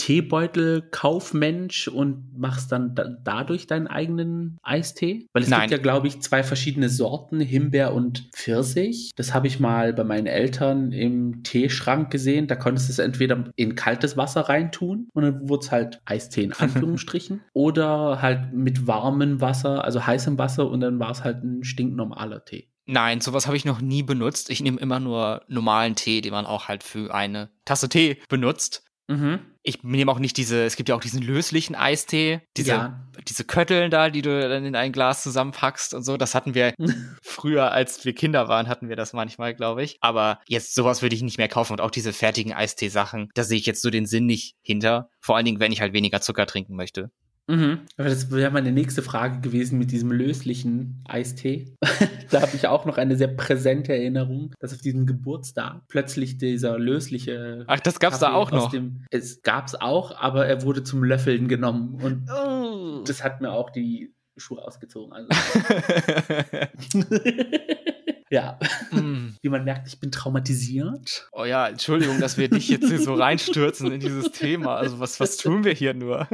[0.05, 5.27] Eistee-Teebeutel-Kaufmensch und machst dann da dadurch deinen eigenen Eistee?
[5.33, 5.61] Weil es Nein.
[5.61, 9.11] gibt ja, glaube ich, zwei verschiedene Sorten, Himbeer und Pfirsich.
[9.15, 12.47] Das habe ich mal bei meinen Eltern im Teeschrank gesehen.
[12.47, 16.43] Da konntest du es entweder in kaltes Wasser reintun und dann wurde es halt Eistee
[16.43, 21.43] in Anführungsstrichen oder halt mit warmem Wasser, also heißem Wasser und dann war es halt
[21.43, 22.69] ein stinknormaler Tee.
[22.87, 24.51] Nein, sowas habe ich noch nie benutzt.
[24.51, 28.84] Ich nehme immer nur normalen Tee, den man auch halt für eine Tasse Tee benutzt.
[29.07, 29.39] Mhm.
[29.61, 33.07] Ich nehme auch nicht diese, es gibt ja auch diesen löslichen Eistee, diese, ja.
[33.27, 36.17] diese Kötteln da, die du dann in ein Glas zusammenpackst und so.
[36.17, 36.73] Das hatten wir
[37.23, 39.97] früher, als wir Kinder waren, hatten wir das manchmal, glaube ich.
[40.01, 43.57] Aber jetzt sowas würde ich nicht mehr kaufen und auch diese fertigen Eistee-Sachen, da sehe
[43.57, 45.09] ich jetzt so den Sinn nicht hinter.
[45.19, 47.11] Vor allen Dingen, wenn ich halt weniger Zucker trinken möchte.
[47.47, 47.81] Mhm.
[47.97, 51.75] Aber das wäre meine nächste Frage gewesen mit diesem löslichen Eistee.
[52.31, 56.79] da habe ich auch noch eine sehr präsente Erinnerung, dass auf diesem Geburtstag plötzlich dieser
[56.79, 57.63] lösliche.
[57.67, 58.71] Ach, das gab's Kaffee da auch noch.
[58.71, 63.03] Dem, es gab's auch, aber er wurde zum Löffeln genommen und oh.
[63.05, 65.13] das hat mir auch die Schuhe ausgezogen.
[65.13, 65.29] Also.
[68.29, 68.57] Ja.
[68.91, 69.35] Mm.
[69.41, 71.29] Wie man merkt, ich bin traumatisiert.
[71.31, 74.75] Oh ja, Entschuldigung, dass wir dich jetzt hier so reinstürzen in dieses Thema.
[74.75, 76.27] Also was, was tun wir hier nur?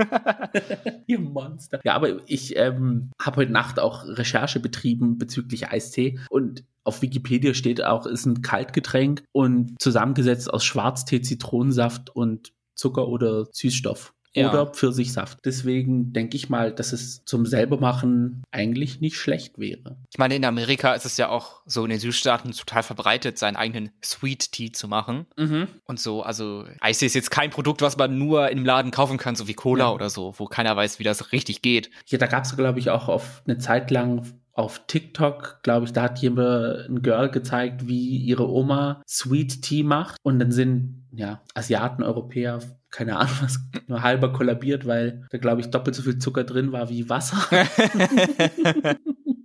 [1.08, 1.82] Ihr Monster.
[1.84, 7.54] Ja, aber ich ähm, habe heute Nacht auch Recherche betrieben bezüglich Eistee und auf Wikipedia
[7.54, 14.50] steht auch, ist ein Kaltgetränk und zusammengesetzt aus Schwarztee, Zitronensaft und Zucker oder Süßstoff ja.
[14.50, 15.40] oder Pfirsichsaft.
[15.46, 19.98] Deswegen denke ich mal, dass es zum selbermachen eigentlich nicht schlecht wäre.
[20.12, 23.56] Ich meine, in Amerika ist es ja auch so in den Südstaaten total verbreitet, seinen
[23.56, 25.26] eigenen Sweet Tea zu machen.
[25.38, 25.68] Mhm.
[25.86, 29.36] Und so, also Eis ist jetzt kein Produkt, was man nur im Laden kaufen kann,
[29.36, 29.92] so wie Cola ja.
[29.92, 31.90] oder so, wo keiner weiß, wie das richtig geht.
[32.08, 35.94] Ja, da gab es, glaube ich, auch auf eine Zeit lang auf TikTok, glaube ich,
[35.94, 40.18] da hat jemand ein Girl gezeigt, wie ihre Oma Sweet Tea macht.
[40.24, 42.60] Und dann sind ja Asiaten, Europäer
[42.92, 46.72] keine Ahnung, was nur halber kollabiert, weil da, glaube ich, doppelt so viel Zucker drin
[46.72, 47.38] war wie Wasser.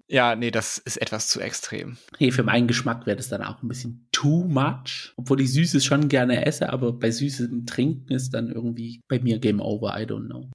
[0.09, 1.97] ja, nee, das ist etwas zu extrem.
[2.19, 5.13] Hey, für meinen Geschmack wäre das dann auch ein bisschen too much.
[5.17, 9.39] Obwohl ich Süßes schon gerne esse, aber bei süßem Trinken ist dann irgendwie bei mir
[9.39, 10.51] Game Over, I don't know.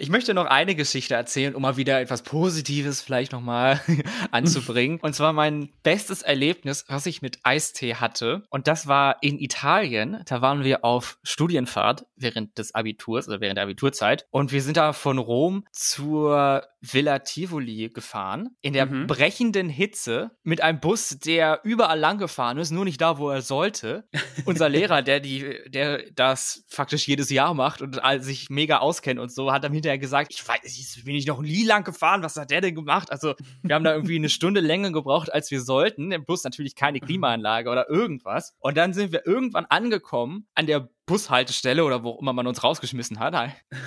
[0.00, 3.80] Ich möchte noch eine Geschichte erzählen, um mal wieder etwas Positives vielleicht nochmal
[4.30, 5.00] anzubringen.
[5.02, 8.44] Und zwar mein bestes Erlebnis, was ich mit Eistee hatte.
[8.48, 10.22] Und das war in Italien.
[10.26, 14.26] Da waren wir auf Studienfahrt während des Abiturs oder während der Abiturzeit.
[14.30, 18.50] Und wir sind da von Rom zur Villa Tivoli gefahren.
[18.60, 19.06] In der mhm.
[19.06, 23.42] brechenden Hitze mit einem Bus, der überall lang gefahren ist, nur nicht da, wo er
[23.42, 24.08] sollte.
[24.44, 29.32] Unser Lehrer, der die, der das faktisch jedes Jahr macht und sich mega auskennt und
[29.32, 32.22] so, hat dann hinterher hinterher gesagt, ich weiß, ich bin ich noch nie lang gefahren,
[32.22, 33.10] was hat der denn gemacht?
[33.10, 36.10] Also, wir haben da irgendwie eine Stunde länger gebraucht, als wir sollten.
[36.24, 38.54] Plus natürlich keine Klimaanlage oder irgendwas.
[38.60, 43.18] Und dann sind wir irgendwann angekommen an der Bushaltestelle oder wo immer man uns rausgeschmissen
[43.18, 43.34] hat,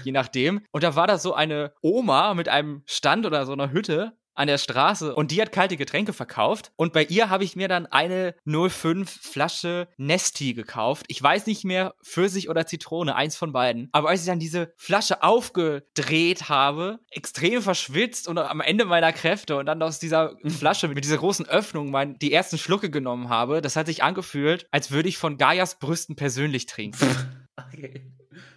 [0.03, 0.65] je nachdem.
[0.71, 4.47] Und da war da so eine Oma mit einem Stand oder so einer Hütte an
[4.47, 6.71] der Straße und die hat kalte Getränke verkauft.
[6.75, 11.05] Und bei ihr habe ich mir dann eine 05 Flasche Nesti gekauft.
[11.09, 13.89] Ich weiß nicht mehr, Pfirsich oder Zitrone, eins von beiden.
[13.91, 19.57] Aber als ich dann diese Flasche aufgedreht habe, extrem verschwitzt und am Ende meiner Kräfte
[19.57, 23.61] und dann aus dieser Flasche mit dieser großen Öffnung mein, die ersten Schlucke genommen habe,
[23.61, 27.07] das hat sich angefühlt, als würde ich von Gaias Brüsten persönlich trinken.
[27.73, 28.11] Okay.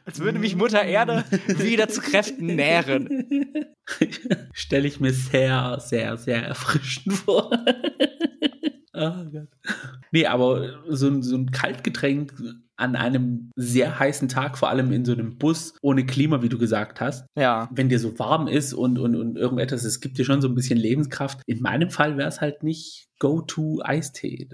[0.04, 1.24] Als würde mich Mutter Erde
[1.58, 3.26] wieder zu Kräften nähren.
[4.52, 7.50] Stelle ich mir sehr, sehr, sehr erfrischend vor.
[8.92, 9.48] oh Gott.
[10.12, 12.34] Nee, aber so, so ein Kaltgetränk
[12.76, 16.58] an einem sehr heißen Tag, vor allem in so einem Bus ohne Klima, wie du
[16.58, 17.26] gesagt hast.
[17.36, 17.68] Ja.
[17.72, 20.54] Wenn dir so warm ist und, und, und irgendetwas, es gibt dir schon so ein
[20.54, 21.40] bisschen Lebenskraft.
[21.46, 24.48] In meinem Fall wäre es halt nicht Go-To-Eistee.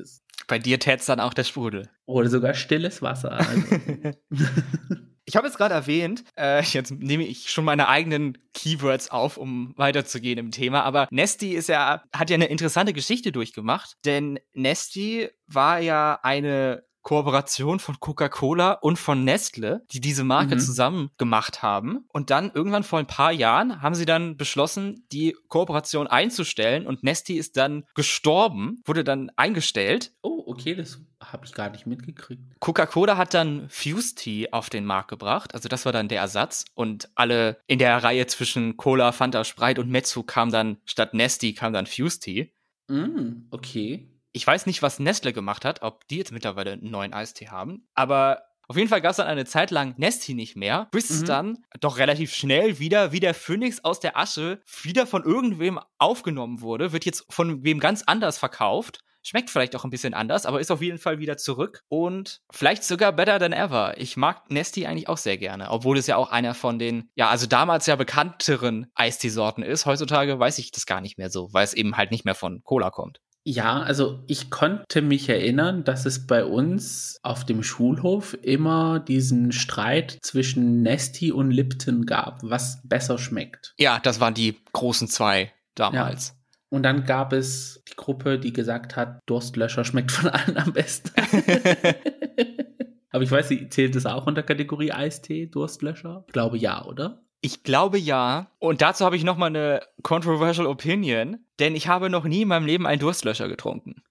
[0.47, 1.89] Bei dir tät's dann auch der Sprudel.
[2.07, 3.39] Oder sogar stilles Wasser.
[3.39, 4.17] Also.
[5.31, 9.73] Ich habe jetzt gerade erwähnt, äh, jetzt nehme ich schon meine eigenen Keywords auf, um
[9.77, 15.31] weiterzugehen im Thema, aber Nesty ist ja, hat ja eine interessante Geschichte durchgemacht, denn Nesty
[15.47, 20.61] war ja eine Kooperation von Coca-Cola und von Nestle, die diese Marke mhm.
[20.61, 22.05] zusammen gemacht haben.
[22.09, 27.03] Und dann irgendwann vor ein paar Jahren haben sie dann beschlossen, die Kooperation einzustellen und
[27.03, 30.13] Nestle ist dann gestorben, wurde dann eingestellt.
[30.23, 32.43] Oh, okay, das habe ich gar nicht mitgekriegt.
[32.61, 36.65] Coca-Cola hat dann Fuse Tea auf den Markt gebracht, also das war dann der Ersatz
[36.75, 41.55] und alle in der Reihe zwischen Cola, Fanta, Sprite und Metzu kam dann statt Nesty
[41.55, 42.53] kam dann Fuse Tea.
[42.89, 47.13] Mm, okay ich weiß nicht, was Nestle gemacht hat, ob die jetzt mittlerweile einen neuen
[47.13, 50.87] Eistee haben, aber auf jeden Fall gab es dann eine Zeit lang Nesti nicht mehr,
[50.93, 51.17] bis mhm.
[51.17, 55.81] es dann doch relativ schnell wieder wie der Phönix aus der Asche wieder von irgendwem
[55.99, 59.01] aufgenommen wurde, wird jetzt von wem ganz anders verkauft.
[59.23, 62.85] Schmeckt vielleicht auch ein bisschen anders, aber ist auf jeden Fall wieder zurück und vielleicht
[62.85, 63.99] sogar better than ever.
[63.99, 67.29] Ich mag Nesti eigentlich auch sehr gerne, obwohl es ja auch einer von den, ja,
[67.29, 69.85] also damals ja bekannteren Eisteesorten ist.
[69.85, 72.63] Heutzutage weiß ich das gar nicht mehr so, weil es eben halt nicht mehr von
[72.63, 73.21] Cola kommt.
[73.45, 79.53] Ja, also ich konnte mich erinnern, dass es bei uns auf dem Schulhof immer diesen
[79.53, 83.75] Streit zwischen Nesti und Lipton gab, was besser schmeckt.
[83.79, 86.29] Ja, das waren die großen zwei damals.
[86.29, 86.35] Ja.
[86.69, 91.11] Und dann gab es die Gruppe, die gesagt hat, Durstlöscher schmeckt von allen am besten.
[93.11, 96.25] Aber ich weiß zählt das auch unter Kategorie Eistee, Durstlöscher?
[96.27, 97.23] Ich glaube ja, oder?
[97.43, 98.49] Ich glaube ja.
[98.59, 102.49] Und dazu habe ich noch mal eine controversial Opinion, denn ich habe noch nie in
[102.49, 104.03] meinem Leben einen Durstlöscher getrunken.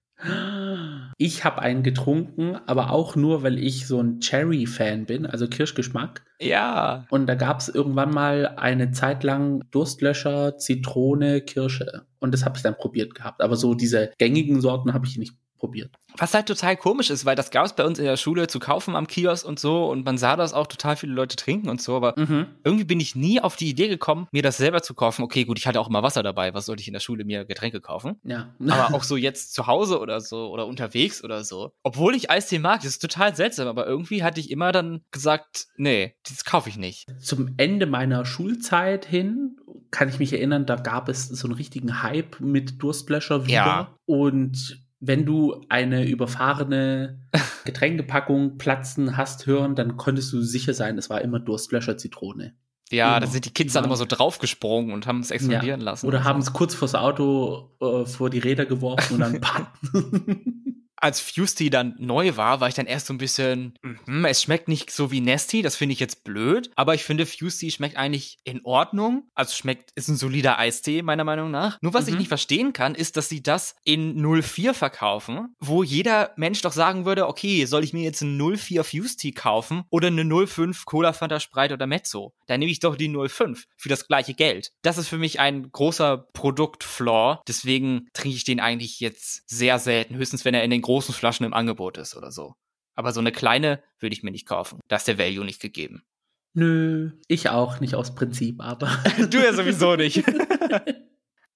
[1.16, 6.24] Ich habe einen getrunken, aber auch nur, weil ich so ein Cherry-Fan bin, also Kirschgeschmack.
[6.40, 7.06] Ja.
[7.10, 12.06] Und da gab es irgendwann mal eine Zeit lang Durstlöscher, Zitrone, Kirsche.
[12.18, 13.42] Und das habe ich dann probiert gehabt.
[13.42, 15.94] Aber so diese gängigen Sorten habe ich nicht probiert.
[16.16, 18.58] Was halt total komisch ist, weil das gab es bei uns in der Schule zu
[18.58, 21.80] kaufen am Kiosk und so und man sah das auch total viele Leute trinken und
[21.80, 22.46] so, aber mhm.
[22.64, 25.22] irgendwie bin ich nie auf die Idee gekommen, mir das selber zu kaufen.
[25.22, 27.44] Okay, gut, ich hatte auch immer Wasser dabei, was sollte ich in der Schule mir
[27.44, 28.16] Getränke kaufen?
[28.24, 28.54] Ja.
[28.68, 31.72] aber auch so jetzt zu Hause oder so oder unterwegs oder so.
[31.84, 35.66] Obwohl ich Eistee mag, das ist total seltsam, aber irgendwie hatte ich immer dann gesagt,
[35.76, 37.06] nee, das kaufe ich nicht.
[37.20, 39.56] Zum Ende meiner Schulzeit hin
[39.90, 43.52] kann ich mich erinnern, da gab es so einen richtigen Hype mit Durstlöscher wieder.
[43.52, 43.96] Ja.
[44.06, 47.20] Und wenn du eine überfahrene
[47.64, 52.54] Getränkepackung platzen hast hören, dann konntest du sicher sein, es war immer Durstlöscher Zitrone.
[52.90, 53.20] Ja, immer.
[53.20, 55.84] da sind die Kids dann immer so draufgesprungen und haben es explodieren ja.
[55.84, 56.06] lassen.
[56.06, 59.68] Oder haben es kurz vors Auto äh, vor die Räder geworfen und dann pat.
[61.00, 64.68] als Fusty dann neu war, war ich dann erst so ein bisschen, mm, es schmeckt
[64.68, 68.38] nicht so wie Nesty, das finde ich jetzt blöd, aber ich finde Fusty schmeckt eigentlich
[68.44, 69.28] in Ordnung.
[69.34, 71.78] Also schmeckt, ist ein solider Eistee, meiner Meinung nach.
[71.80, 72.12] Nur was mhm.
[72.12, 76.72] ich nicht verstehen kann, ist, dass sie das in 04 verkaufen, wo jeder Mensch doch
[76.72, 81.12] sagen würde, okay, soll ich mir jetzt einen 04 Fusty kaufen oder eine 05 Cola
[81.12, 82.34] Fanta Sprite oder Mezzo?
[82.46, 84.72] Dann nehme ich doch die 05 für das gleiche Geld.
[84.82, 90.16] Das ist für mich ein großer Produktflaw, deswegen trinke ich den eigentlich jetzt sehr selten,
[90.16, 92.56] höchstens wenn er in den großen Flaschen im Angebot ist oder so.
[92.96, 94.80] Aber so eine kleine würde ich mir nicht kaufen.
[94.88, 96.02] Da ist der Value nicht gegeben.
[96.52, 98.88] Nö, ich auch nicht aus Prinzip, aber.
[99.30, 100.24] du ja sowieso nicht.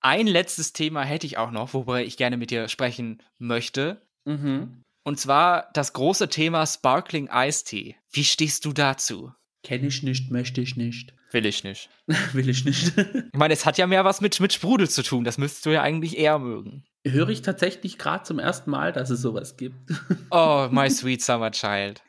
[0.00, 4.06] Ein letztes Thema hätte ich auch noch, worüber ich gerne mit dir sprechen möchte.
[4.24, 4.82] Mhm.
[5.02, 7.96] Und zwar das große Thema Sparkling Ice Tea.
[8.12, 9.32] Wie stehst du dazu?
[9.64, 11.12] Kenne ich nicht, möchte ich nicht.
[11.32, 11.90] Will ich nicht.
[12.32, 12.96] Will ich nicht.
[12.96, 15.24] ich meine, es hat ja mehr was mit, mit Sprudel zu tun.
[15.24, 19.10] Das müsstest du ja eigentlich eher mögen höre ich tatsächlich gerade zum ersten Mal, dass
[19.10, 19.76] es sowas gibt.
[20.30, 22.02] Oh, my sweet summer child.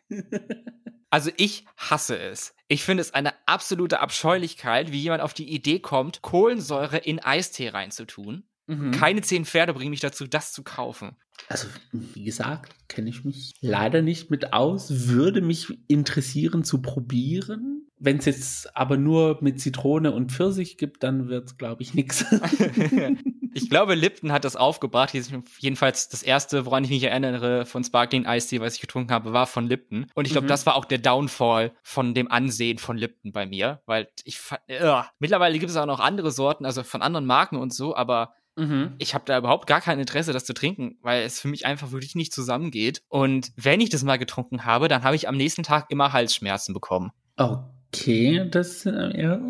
[1.10, 2.56] Also ich hasse es.
[2.68, 7.70] Ich finde es eine absolute Abscheulichkeit, wie jemand auf die Idee kommt, Kohlensäure in Eistee
[7.70, 8.44] reinzutun.
[8.68, 8.92] Mhm.
[8.92, 11.16] Keine zehn Pferde bringen mich dazu, das zu kaufen.
[11.48, 15.08] Also, wie gesagt, kenne ich mich leider nicht mit aus.
[15.08, 17.88] Würde mich interessieren zu probieren.
[17.98, 21.94] Wenn es jetzt aber nur mit Zitrone und Pfirsich gibt, dann wird es, glaube ich,
[21.94, 22.26] nichts.
[23.56, 25.13] ich glaube, Lipton hat das aufgebracht.
[25.60, 29.32] Jedenfalls das erste, woran ich mich erinnere von Sparkling Ice Tea, was ich getrunken habe,
[29.32, 30.08] war von Lipton.
[30.13, 30.50] Und ich glaube, mhm.
[30.50, 34.62] das war auch der Downfall von dem Ansehen von Lipton bei mir, weil ich fand,
[34.70, 38.34] uh, mittlerweile gibt es auch noch andere Sorten, also von anderen Marken und so, aber
[38.58, 38.94] Mhm.
[39.00, 41.91] Ich habe da überhaupt gar kein Interesse, das zu trinken, weil es für mich einfach
[41.91, 43.02] wirklich nicht zusammengeht.
[43.10, 46.74] Und wenn ich das mal getrunken habe, dann habe ich am nächsten Tag immer Halsschmerzen
[46.74, 47.12] bekommen.
[47.36, 49.41] Okay, das äh, ja,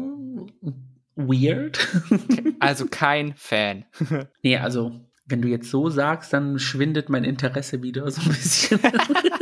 [1.15, 1.87] weird.
[2.59, 3.85] also kein Fan.
[4.43, 8.79] nee, also wenn du jetzt so sagst, dann schwindet mein Interesse wieder so ein bisschen.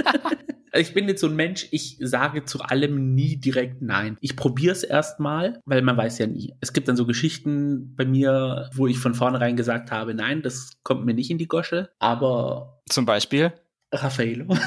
[0.74, 4.18] ich bin jetzt so ein Mensch, ich sage zu allem nie direkt nein.
[4.22, 6.56] Ich probiere es erstmal, weil man weiß ja nie.
[6.62, 10.72] Es gibt dann so Geschichten bei mir, wo ich von vornherein gesagt habe, nein, das
[10.84, 11.90] kommt mir nicht in die Gosche.
[12.00, 12.82] Aber.
[12.88, 13.52] Zum Beispiel?
[13.92, 14.58] Raffaello.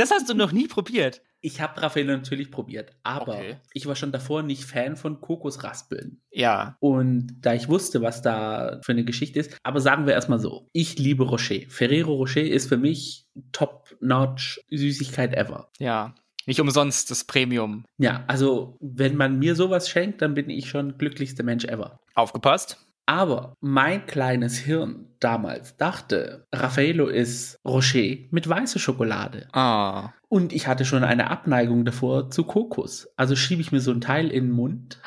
[0.00, 1.22] Das hast du noch nie probiert.
[1.42, 3.56] Ich habe Raffaello natürlich probiert, aber okay.
[3.72, 6.20] ich war schon davor nicht Fan von Kokosraspeln.
[6.30, 6.76] Ja.
[6.80, 10.68] Und da ich wusste, was da für eine Geschichte ist, aber sagen wir erstmal so,
[10.72, 11.60] ich liebe Rocher.
[11.68, 15.70] Ferrero Rocher ist für mich top-notch Süßigkeit ever.
[15.78, 16.14] Ja.
[16.46, 17.84] Nicht umsonst das Premium.
[17.98, 22.00] Ja, also wenn man mir sowas schenkt, dann bin ich schon glücklichster Mensch ever.
[22.14, 22.78] Aufgepasst.
[23.10, 29.48] Aber mein kleines Hirn damals dachte, Raffaello ist Rocher mit weißer Schokolade.
[29.52, 30.10] Ah.
[30.28, 33.08] Und ich hatte schon eine Abneigung davor zu Kokos.
[33.16, 35.00] Also schiebe ich mir so ein Teil in den Mund.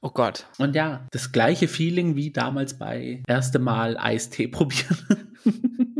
[0.00, 0.46] Oh Gott.
[0.58, 4.98] Und ja, das gleiche Feeling wie damals bei erste Mal Eistee probieren.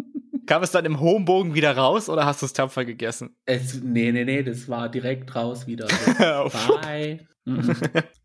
[0.48, 3.36] Kam es dann im hohen Bogen wieder raus oder hast du es tapfer gegessen?
[3.44, 5.86] Es, nee, nee, nee, das war direkt raus wieder.
[6.18, 7.28] So, bye.
[7.44, 7.74] Mhm.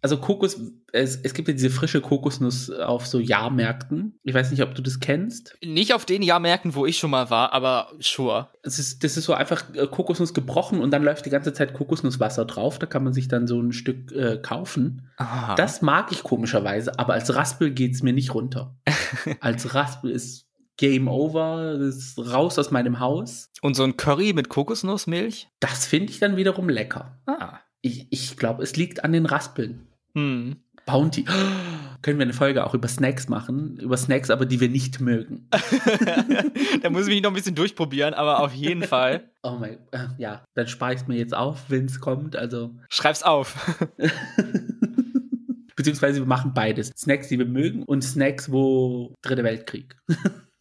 [0.01, 0.59] Also Kokos,
[0.91, 4.19] es, es gibt ja diese frische Kokosnuss auf so Jahrmärkten.
[4.23, 5.57] Ich weiß nicht, ob du das kennst.
[5.63, 8.49] Nicht auf den Jahrmärkten, wo ich schon mal war, aber sure.
[8.63, 11.73] Es ist, das ist so einfach äh, Kokosnuss gebrochen und dann läuft die ganze Zeit
[11.73, 12.79] Kokosnusswasser drauf.
[12.79, 15.09] Da kann man sich dann so ein Stück äh, kaufen.
[15.17, 15.55] Aha.
[15.55, 18.75] Das mag ich komischerweise, aber als Raspel geht es mir nicht runter.
[19.39, 21.79] als Raspel ist Game over,
[22.17, 23.49] raus aus meinem Haus.
[23.61, 25.49] Und so ein Curry mit Kokosnussmilch?
[25.59, 27.19] Das finde ich dann wiederum lecker.
[27.25, 27.59] Ah.
[27.81, 29.87] Ich, ich glaube, es liegt an den Raspeln.
[30.15, 30.57] Hm.
[30.85, 31.25] Bounty.
[32.03, 33.77] können wir eine Folge auch über Snacks machen?
[33.77, 35.47] Über Snacks, aber die wir nicht mögen.
[36.81, 39.29] da muss ich mich noch ein bisschen durchprobieren, aber auf jeden Fall.
[39.45, 42.37] Oh mein, äh, ja, dann spare ich es mir jetzt auf, wenn es kommt.
[42.37, 42.73] Also.
[42.87, 43.57] Schreib's auf.
[45.75, 46.93] Beziehungsweise wir machen beides.
[46.95, 49.97] Snacks, die wir mögen und Snacks, wo Dritte Weltkrieg.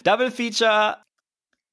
[0.03, 0.97] Double Feature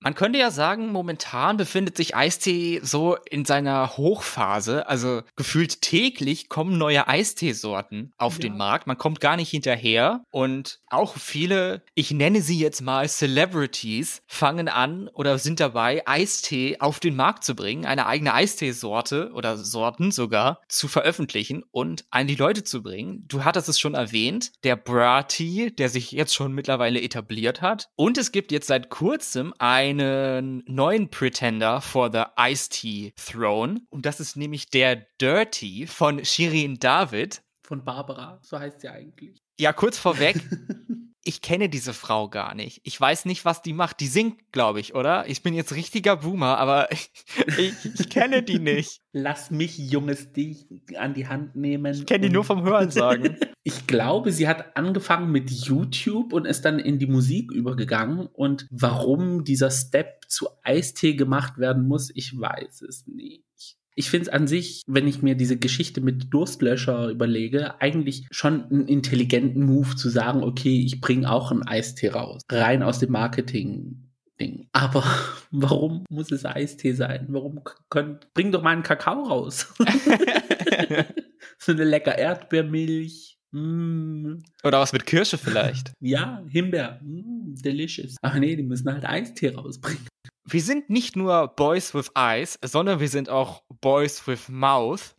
[0.02, 4.88] man könnte ja sagen, momentan befindet sich Eistee so in seiner Hochphase.
[4.88, 8.40] Also gefühlt täglich kommen neue Eisteesorten auf ja.
[8.40, 8.88] den Markt.
[8.88, 10.24] Man kommt gar nicht hinterher.
[10.32, 16.78] Und auch viele, ich nenne sie jetzt mal Celebrities, fangen an oder sind dabei, Eistee
[16.80, 22.28] auf den Markt zu bringen, eine eigene Eisteesorte oder Sorten sogar zu veröffentlichen und an
[22.28, 23.26] die Leute zu bringen.
[23.28, 27.90] Du hattest es schon erwähnt, der Bra Tea, der sich jetzt schon mittlerweile etabliert hat.
[27.96, 33.82] Und es gibt jetzt seit kurzem ein einen neuen Pretender for the Ice Tea Throne.
[33.89, 37.41] Und das ist nämlich der Dirty von Shirin David.
[37.63, 39.41] Von Barbara, so heißt sie eigentlich.
[39.60, 40.38] Ja, kurz vorweg.
[41.24, 42.82] ich kenne diese Frau gar nicht.
[42.84, 44.00] Ich weiß nicht, was die macht.
[44.00, 45.28] Die singt, glaube ich, oder?
[45.28, 47.12] Ich bin jetzt richtiger Boomer, aber ich,
[47.58, 49.02] ich, ich kenne die nicht.
[49.12, 51.94] Lass mich, Junges, dich an die Hand nehmen.
[51.94, 53.38] Ich kenne die nur vom Hören sagen.
[53.64, 58.28] ich glaube, sie hat angefangen mit YouTube und ist dann in die Musik übergegangen.
[58.28, 64.28] Und warum dieser Step zu Eistee gemacht werden muss, ich weiß es nicht ich finde
[64.28, 69.66] es an sich, wenn ich mir diese Geschichte mit Durstlöscher überlege, eigentlich schon einen intelligenten
[69.66, 72.42] Move zu sagen, okay, ich bringe auch einen Eistee raus.
[72.50, 74.06] Rein aus dem Marketing.
[74.40, 74.70] Ding.
[74.72, 75.04] Aber
[75.52, 77.26] warum muss es Eistee sein?
[77.28, 77.60] Warum
[77.90, 79.68] könnt, bring doch mal einen Kakao raus.
[81.58, 83.38] so eine lecker Erdbeermilch.
[83.52, 84.36] Mm.
[84.64, 85.92] Oder was mit Kirsche vielleicht.
[86.00, 87.02] ja, Himbeer.
[87.04, 88.16] Mm, delicious.
[88.22, 90.08] Ach nee, die müssen halt Eistee rausbringen
[90.52, 95.16] wir sind nicht nur Boys with Eyes, sondern wir sind auch Boys with Mouth.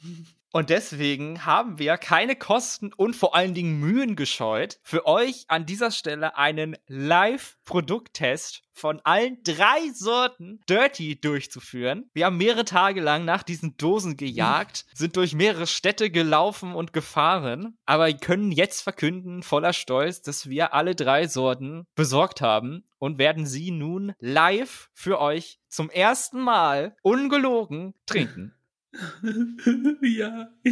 [0.52, 5.64] Und deswegen haben wir keine Kosten und vor allen Dingen Mühen gescheut, für euch an
[5.64, 12.10] dieser Stelle einen Live-Produkttest von allen drei Sorten Dirty durchzuführen.
[12.14, 16.92] Wir haben mehrere Tage lang nach diesen Dosen gejagt, sind durch mehrere Städte gelaufen und
[16.92, 23.18] gefahren, aber können jetzt verkünden, voller Stolz, dass wir alle drei Sorten besorgt haben und
[23.18, 28.54] werden sie nun live für euch zum ersten Mal ungelogen trinken.
[30.02, 30.48] ja,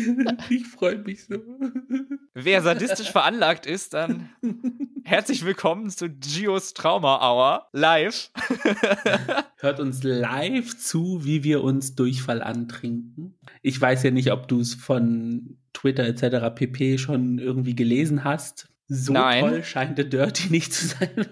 [0.50, 1.36] ich freue mich so.
[2.34, 4.30] Wer sadistisch veranlagt ist, dann
[5.04, 8.30] herzlich willkommen zu Gios Trauma Hour live.
[9.58, 13.38] Hört uns live zu, wie wir uns Durchfall antrinken.
[13.62, 16.54] Ich weiß ja nicht, ob du es von Twitter etc.
[16.54, 18.68] pp schon irgendwie gelesen hast.
[18.88, 19.44] So Nein.
[19.44, 21.28] toll scheint der Dirty nicht zu sein.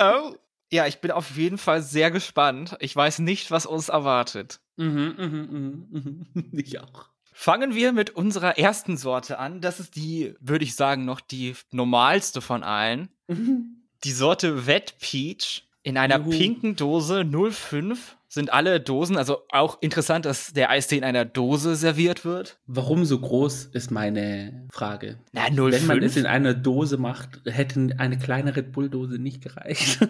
[0.00, 0.34] oh,
[0.72, 2.76] ja, ich bin auf jeden Fall sehr gespannt.
[2.80, 4.60] Ich weiß nicht, was uns erwartet.
[4.80, 6.44] Mhm, mhm, mhm, mhm.
[6.58, 7.10] Ich auch.
[7.32, 9.60] Fangen wir mit unserer ersten Sorte an.
[9.60, 13.08] Das ist die, würde ich sagen, noch die normalste von allen.
[13.28, 13.76] Mhm.
[14.04, 16.30] Die Sorte Wet Peach in einer Juhu.
[16.30, 21.76] pinken Dose 05 sind alle Dosen, also auch interessant, dass der Eistee in einer Dose
[21.76, 22.58] serviert wird.
[22.66, 25.18] Warum so groß, ist meine Frage.
[25.32, 25.72] Na, 05?
[25.72, 29.98] Wenn man es in einer Dose macht, hätte eine kleine Red Bull-Dose nicht gereicht.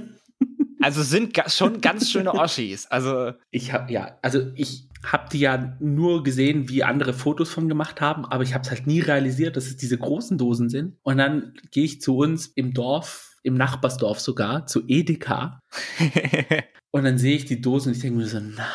[0.80, 2.86] Also sind ga schon ganz schöne Oschis.
[2.86, 7.68] Also ich habe ja, also ich habe die ja nur gesehen, wie andere Fotos von
[7.68, 10.96] gemacht haben, aber ich habe es halt nie realisiert, dass es diese großen Dosen sind.
[11.02, 15.62] Und dann gehe ich zu uns im Dorf, im Nachbarsdorf sogar, zu Edeka.
[16.90, 18.66] und dann sehe ich die Dosen und ich denke mir so, nein,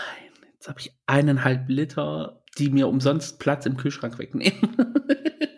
[0.53, 4.76] jetzt habe ich eineinhalb Liter, die mir umsonst Platz im Kühlschrank wegnehmen.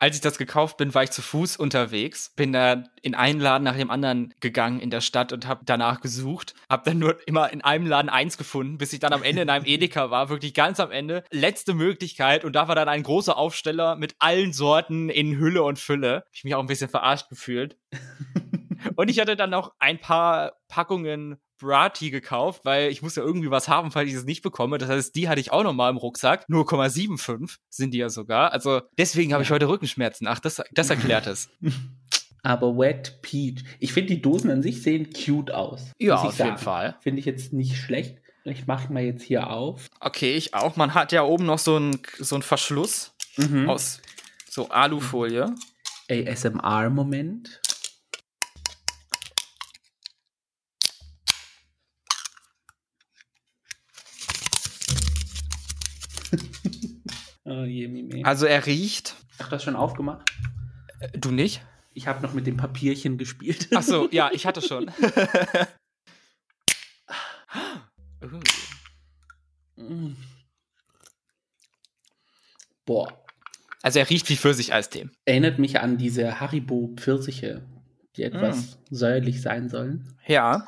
[0.00, 3.64] als ich das gekauft bin, war ich zu Fuß unterwegs, bin da in einen Laden
[3.64, 7.50] nach dem anderen gegangen in der Stadt und habe danach gesucht, habe dann nur immer
[7.52, 10.54] in einem Laden eins gefunden, bis ich dann am Ende in einem Edeka war, wirklich
[10.54, 15.08] ganz am Ende, letzte Möglichkeit und da war dann ein großer Aufsteller mit allen Sorten
[15.08, 16.24] in Hülle und Fülle.
[16.32, 17.76] Ich mich auch ein bisschen verarscht gefühlt.
[18.96, 23.50] und ich hatte dann noch ein paar Packungen Brati gekauft, weil ich muss ja irgendwie
[23.50, 24.78] was haben, falls ich es nicht bekomme.
[24.78, 26.46] Das heißt, die hatte ich auch noch mal im Rucksack.
[26.48, 28.52] 0,75 sind die ja sogar.
[28.52, 30.26] Also deswegen habe ich heute Rückenschmerzen.
[30.26, 31.50] Ach, das, das erklärt es.
[32.42, 33.64] Aber Wet Peach.
[33.80, 35.92] Ich finde, die Dosen an sich sehen cute aus.
[35.98, 36.50] Ja, auf sagen.
[36.50, 36.96] jeden Fall.
[37.00, 38.18] Finde ich jetzt nicht schlecht.
[38.44, 39.88] Ich mache mal jetzt hier auf.
[40.00, 40.76] Okay, ich auch.
[40.76, 43.68] Man hat ja oben noch so einen so Verschluss mhm.
[43.68, 44.00] aus
[44.48, 45.54] so Alufolie.
[46.10, 47.60] ASMR-Moment.
[57.48, 59.16] Oh, je, also er riecht.
[59.38, 60.30] Ach, das schon aufgemacht?
[61.00, 61.62] Äh, du nicht?
[61.94, 63.68] Ich habe noch mit dem Papierchen gespielt.
[63.74, 64.90] Ach so, ja, ich hatte schon.
[69.76, 70.12] uh.
[72.84, 73.24] Boah.
[73.82, 75.08] Also er riecht wie Pfirsicheistee.
[75.24, 77.66] Erinnert mich an diese Haribo Pfirsiche,
[78.16, 78.94] die etwas mm.
[78.94, 80.16] säuerlich sein sollen.
[80.26, 80.66] Ja.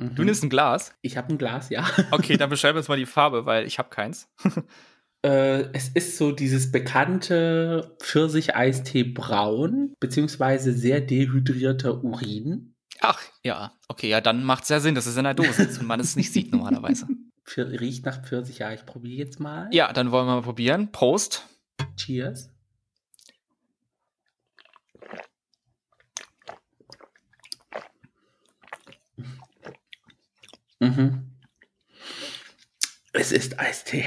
[0.00, 0.14] Mhm.
[0.14, 0.94] Du nimmst ein Glas?
[1.02, 1.88] Ich habe ein Glas, ja.
[2.10, 4.28] Okay, dann beschreib uns mal die Farbe, weil ich habe keins.
[5.22, 12.74] äh, es ist so dieses bekannte Pfirsich-Eistee braun, beziehungsweise sehr dehydrierter Urin.
[13.00, 13.72] Ach, ja.
[13.88, 16.00] Okay, ja, dann macht es ja Sinn, dass es in der Dose ist und man
[16.00, 17.06] es nicht sieht normalerweise.
[17.56, 19.68] Riecht nach Pfirsich, ja, ich probiere jetzt mal.
[19.72, 20.92] Ja, dann wollen wir mal probieren.
[20.92, 21.46] Prost.
[21.96, 22.50] Cheers.
[30.80, 31.30] Mhm.
[33.12, 34.04] Es ist Eistee.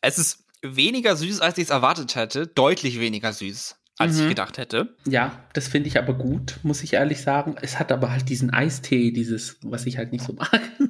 [0.01, 2.47] es ist weniger süß, als ich es erwartet hätte.
[2.47, 4.24] Deutlich weniger süß, als mhm.
[4.24, 4.95] ich gedacht hätte.
[5.06, 7.56] Ja, das finde ich aber gut, muss ich ehrlich sagen.
[7.62, 10.62] Es hat aber halt diesen Eistee, dieses, was ich halt nicht so mag.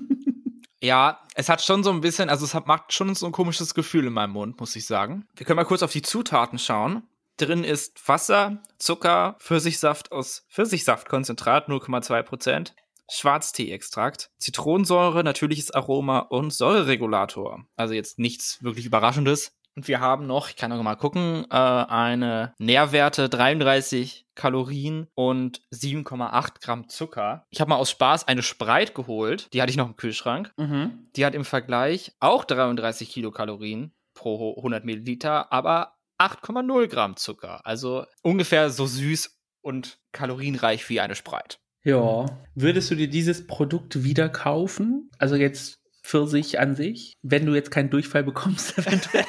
[0.81, 3.73] Ja, es hat schon so ein bisschen, also es hat, macht schon so ein komisches
[3.73, 5.25] Gefühl in meinem Mund, muss ich sagen.
[5.35, 7.01] Wir können mal kurz auf die Zutaten schauen.
[7.37, 12.71] Drin ist Wasser, Zucker, Pfirsichsaft aus Pfirsichsaftkonzentrat 0,2%,
[13.09, 17.65] Schwarztee-Extrakt, Zitronensäure, natürliches Aroma und Säureregulator.
[17.75, 19.51] Also jetzt nichts wirklich Überraschendes.
[19.75, 25.61] Und wir haben noch, ich kann noch mal gucken, äh, eine Nährwerte 33 Kalorien und
[25.73, 27.45] 7,8 Gramm Zucker.
[27.49, 29.53] Ich habe mal aus Spaß eine Sprite geholt.
[29.53, 30.53] Die hatte ich noch im Kühlschrank.
[30.55, 31.09] Mhm.
[31.17, 37.65] Die hat im Vergleich auch 33 Kilokalorien pro 100 Milliliter, aber 8,0 Gramm Zucker.
[37.65, 41.57] Also ungefähr so süß und kalorienreich wie eine Sprite.
[41.83, 42.25] Ja.
[42.55, 45.11] Würdest du dir dieses Produkt wieder kaufen?
[45.19, 49.25] Also jetzt für sich an sich, wenn du jetzt keinen Durchfall bekommst, eventuell.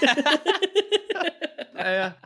[1.74, 2.16] naja.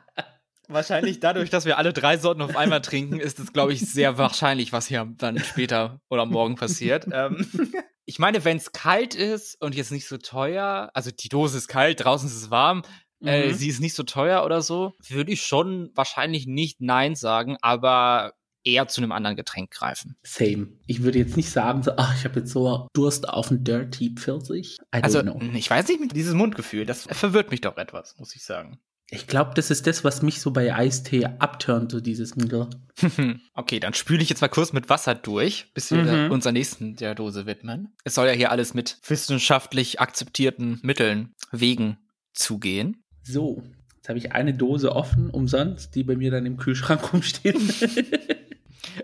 [0.69, 4.19] Wahrscheinlich dadurch, dass wir alle drei Sorten auf einmal trinken, ist es, glaube ich, sehr
[4.19, 7.09] wahrscheinlich, was hier dann später oder morgen passiert.
[7.13, 7.45] Ähm,
[8.05, 11.67] ich meine, wenn es kalt ist und jetzt nicht so teuer, also die Dose ist
[11.67, 12.83] kalt, draußen ist es warm,
[13.21, 13.29] mhm.
[13.29, 17.57] äh, sie ist nicht so teuer oder so, würde ich schon wahrscheinlich nicht Nein sagen,
[17.61, 20.16] aber eher zu einem anderen Getränk greifen.
[20.23, 20.68] Same.
[20.87, 24.14] Ich würde jetzt nicht sagen, so, ach, ich habe jetzt so Durst auf einen Dirty
[24.14, 24.77] Pfirsich.
[24.91, 25.41] also, know.
[25.55, 28.79] ich weiß nicht, dieses Mundgefühl, das verwirrt mich doch etwas, muss ich sagen.
[29.12, 32.68] Ich glaube, das ist das, was mich so bei Eistee abturnt, so dieses Mittel.
[33.55, 36.31] okay, dann spüle ich jetzt mal kurz mit Wasser durch, bis wir mhm.
[36.31, 37.93] unserer nächsten der Dose widmen.
[38.05, 41.99] Es soll ja hier alles mit wissenschaftlich akzeptierten Mitteln, Wegen
[42.33, 43.03] zugehen.
[43.23, 43.62] So,
[43.97, 47.57] jetzt habe ich eine Dose offen, umsonst, die bei mir dann im Kühlschrank rumsteht.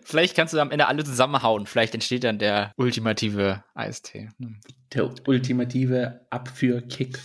[0.03, 1.67] Vielleicht kannst du am Ende alle zusammenhauen.
[1.67, 4.31] Vielleicht entsteht dann der ultimative Eistee.
[4.39, 4.61] Hm.
[4.95, 7.19] Der ultimative Abführkick.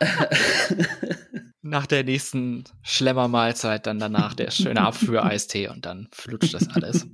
[1.62, 7.06] Nach der nächsten Schlemmermahlzeit dann danach der schöne Abführ-Eistee und dann flutscht das alles.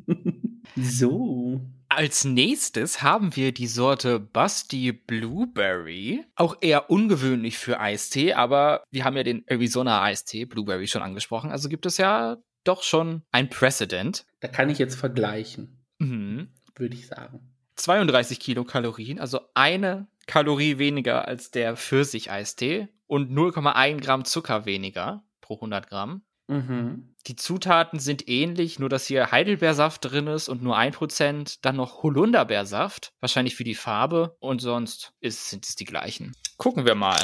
[0.76, 1.60] So.
[1.96, 6.24] Als nächstes haben wir die Sorte Busty Blueberry.
[6.34, 11.52] Auch eher ungewöhnlich für Eistee, aber wir haben ja den Arizona Eistee Blueberry schon angesprochen.
[11.52, 14.26] Also gibt es ja doch schon ein Precedent.
[14.40, 15.84] Da kann ich jetzt vergleichen.
[15.98, 16.48] Mhm.
[16.74, 17.52] Würde ich sagen.
[17.76, 25.54] 32 Kilokalorien, also eine Kalorie weniger als der Pfirsich-Eistee und 0,1 Gramm Zucker weniger pro
[25.54, 26.22] 100 Gramm.
[26.48, 27.13] Mhm.
[27.26, 32.02] Die Zutaten sind ähnlich, nur dass hier Heidelbeersaft drin ist und nur 1%, dann noch
[32.02, 36.36] Holunderbeersaft, wahrscheinlich für die Farbe und sonst ist, sind es die gleichen.
[36.58, 37.22] Gucken wir mal.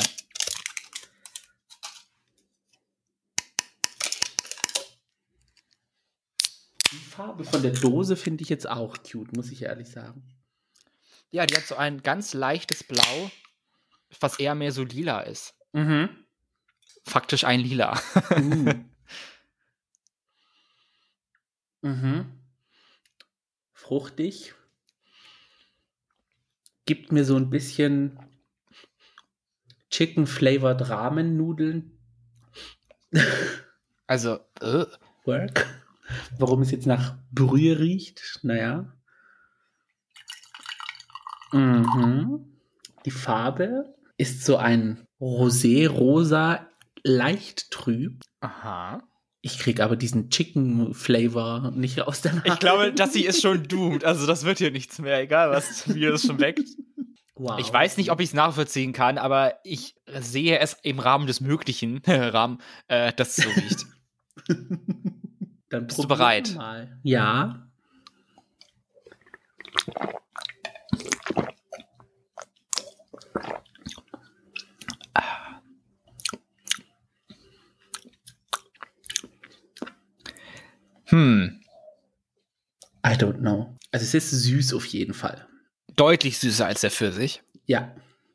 [6.93, 10.23] Die Farbe von der Dose finde ich jetzt auch cute, muss ich ehrlich sagen.
[11.31, 13.31] Ja, die hat so ein ganz leichtes Blau,
[14.19, 15.55] was eher mehr so lila ist.
[15.73, 16.09] Mhm.
[17.05, 18.01] Faktisch ein Lila.
[18.31, 18.73] uh.
[21.83, 22.27] Mhm.
[23.73, 24.55] Fruchtig.
[26.87, 28.19] Gibt mir so ein bisschen
[29.91, 31.99] Chicken Flavored Ramen Nudeln.
[34.07, 34.87] Also, äh.
[35.25, 35.67] Work.
[36.39, 38.93] Warum es jetzt nach Brühe riecht, naja.
[41.53, 42.59] Mhm.
[43.05, 46.67] Die Farbe ist so ein Rosé-rosa,
[47.03, 48.23] leicht trüb.
[48.41, 49.03] Aha.
[49.43, 52.49] Ich krieg aber diesen Chicken Flavor nicht aus der Nase.
[52.49, 54.05] Ich glaube, dass sie ist schon doomed.
[54.05, 56.69] Also das wird hier nichts mehr, egal was wie es schon weckt.
[57.37, 57.59] Wow.
[57.59, 61.41] Ich weiß nicht, ob ich es nachvollziehen kann, aber ich sehe es im Rahmen des
[61.41, 63.87] Möglichen, Rahmen, äh, dass es so riecht.
[65.71, 66.55] Dann bist du bereit?
[66.55, 66.99] Mal.
[67.03, 67.67] Ja.
[81.11, 81.61] Hm.
[83.07, 83.77] I don't know.
[83.93, 85.47] Also es ist süß auf jeden Fall.
[85.97, 87.43] Deutlich süßer als der Pfirsich.
[87.67, 87.95] Ja,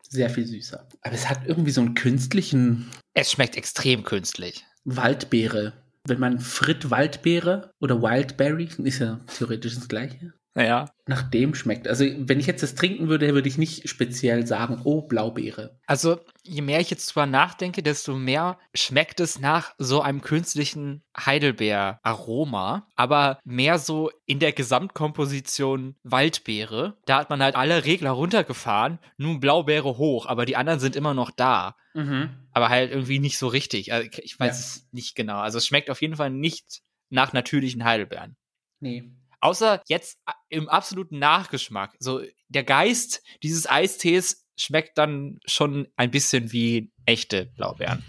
[0.10, 0.88] sehr viel süßer.
[1.02, 2.90] Aber es hat irgendwie so einen künstlichen.
[3.14, 4.66] Es schmeckt extrem künstlich.
[4.84, 5.74] Waldbeere.
[6.08, 10.34] Wenn man Frit Waldbeere oder Wildberry, ist ja theoretisch das gleiche.
[10.56, 10.90] Naja.
[11.06, 11.86] Nach dem schmeckt.
[11.86, 15.78] Also, wenn ich jetzt das trinken würde, würde ich nicht speziell sagen, oh, Blaubeere.
[15.86, 21.04] Also, je mehr ich jetzt drüber nachdenke, desto mehr schmeckt es nach so einem künstlichen
[21.18, 26.98] Heidelbeer-Aroma, aber mehr so in der Gesamtkomposition Waldbeere.
[27.06, 31.14] Da hat man halt alle Regler runtergefahren, nun Blaubeere hoch, aber die anderen sind immer
[31.14, 31.76] noch da.
[31.94, 32.30] Mhm.
[32.54, 33.92] Aber halt irgendwie nicht so richtig.
[33.92, 34.66] Also, ich weiß ja.
[34.66, 35.40] es nicht genau.
[35.40, 38.38] Also, es schmeckt auf jeden Fall nicht nach natürlichen Heidelbeeren.
[38.80, 39.12] Nee.
[39.46, 41.96] Außer jetzt äh, im absoluten Nachgeschmack.
[42.00, 48.04] So, der Geist dieses Eistees schmeckt dann schon ein bisschen wie echte Blaubeeren.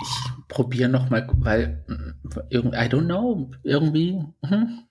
[0.00, 1.84] Ich probiere noch mal, weil
[2.52, 4.22] I don't know, irgendwie.
[4.44, 4.84] Hm.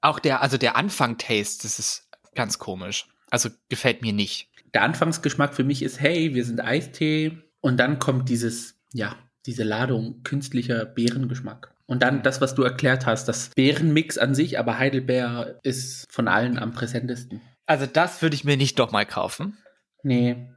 [0.00, 3.06] Auch der, also der Anfang-Taste, das ist ganz komisch.
[3.30, 4.50] Also gefällt mir nicht.
[4.74, 9.14] Der Anfangsgeschmack für mich ist, hey, wir sind Eistee und dann kommt dieses, ja,
[9.46, 11.75] diese Ladung künstlicher Beerengeschmack.
[11.86, 16.26] Und dann das, was du erklärt hast, das Beerenmix an sich, aber Heidelbeer ist von
[16.26, 17.40] allen am präsentesten.
[17.66, 19.56] Also das würde ich mir nicht doch mal kaufen.
[20.02, 20.48] Nee,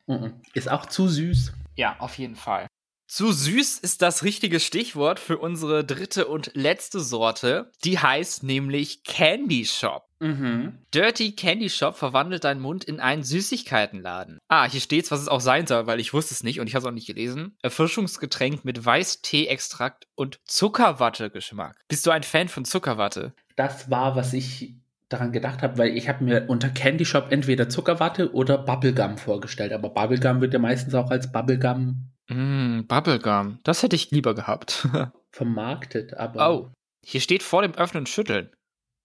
[0.53, 1.53] ist auch zu süß.
[1.75, 2.67] Ja, auf jeden Fall.
[3.09, 7.71] Zu süß ist das richtige Stichwort für unsere dritte und letzte Sorte.
[7.83, 10.03] Die heißt nämlich Candy Shop.
[10.19, 10.77] Mhm.
[10.93, 14.37] Dirty Candy Shop verwandelt deinen Mund in einen Süßigkeitenladen.
[14.47, 16.75] Ah, hier steht's, was es auch sein soll, weil ich wusste es nicht und ich
[16.75, 17.57] habe es auch nicht gelesen.
[17.63, 21.77] Erfrischungsgetränk mit Weißtee-Extrakt und Zuckerwatte-Geschmack.
[21.87, 23.33] Bist du ein Fan von Zuckerwatte?
[23.55, 24.75] Das war, was ich
[25.09, 29.73] daran gedacht habe, weil ich habe mir unter Candy Shop entweder Zuckerwatte oder Bubblegum vorgestellt.
[29.73, 33.59] Aber Bubblegum wird ja meistens auch als Bubblegum Mm, Bubblegum.
[33.63, 34.87] Das hätte ich lieber gehabt.
[35.31, 36.49] Vermarktet, aber.
[36.49, 36.71] Oh.
[37.05, 38.51] Hier steht vor dem Öffnen schütteln.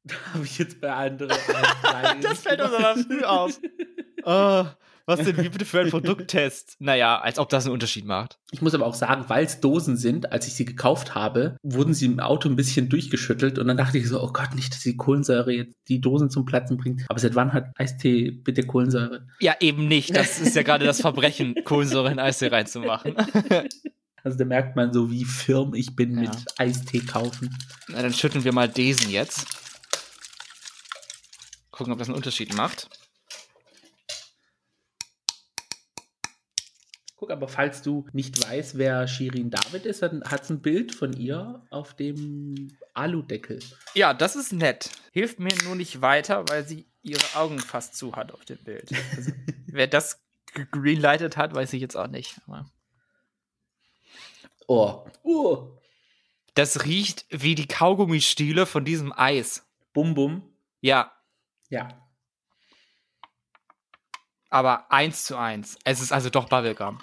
[0.34, 1.30] Habe ich jetzt bei anderen.
[2.22, 3.60] das fällt uns aber früh auf.
[4.24, 4.66] Oh,
[5.06, 6.76] was denn wie bitte für ein Produkttest?
[6.78, 8.38] Naja, als ob das einen Unterschied macht.
[8.52, 11.92] Ich muss aber auch sagen, weil es Dosen sind, als ich sie gekauft habe, wurden
[11.92, 14.80] sie im Auto ein bisschen durchgeschüttelt und dann dachte ich so, oh Gott, nicht, dass
[14.80, 17.04] die Kohlensäure jetzt die Dosen zum Platzen bringt.
[17.08, 19.26] Aber seit wann hat Eistee bitte Kohlensäure?
[19.40, 20.16] Ja, eben nicht.
[20.16, 23.14] Das ist ja gerade das Verbrechen, Kohlensäure in Eistee reinzumachen.
[24.26, 26.30] Also da merkt man so, wie firm ich bin ja.
[26.30, 27.54] mit Eistee kaufen.
[27.88, 29.46] Na, dann schütteln wir mal Desen jetzt.
[31.70, 32.88] Gucken, ob das einen Unterschied macht.
[37.24, 40.94] Guck, aber falls du nicht weißt, wer Shirin David ist, dann hat es ein Bild
[40.94, 43.60] von ihr auf dem Aludeckel.
[43.94, 44.90] Ja, das ist nett.
[45.12, 48.90] Hilft mir nur nicht weiter, weil sie ihre Augen fast zu hat auf dem Bild.
[49.16, 49.32] Also,
[49.68, 50.22] wer das
[50.52, 52.38] gegreenlightet hat, weiß ich jetzt auch nicht.
[52.46, 52.70] Aber
[54.66, 55.06] oh.
[55.22, 55.78] oh.
[56.52, 59.66] Das riecht wie die Kaugummistiele von diesem Eis.
[59.94, 60.42] Bum Bum.
[60.82, 61.10] Ja.
[61.70, 61.88] Ja.
[64.50, 65.78] Aber eins zu eins.
[65.84, 67.00] Es ist also doch Bubblegum.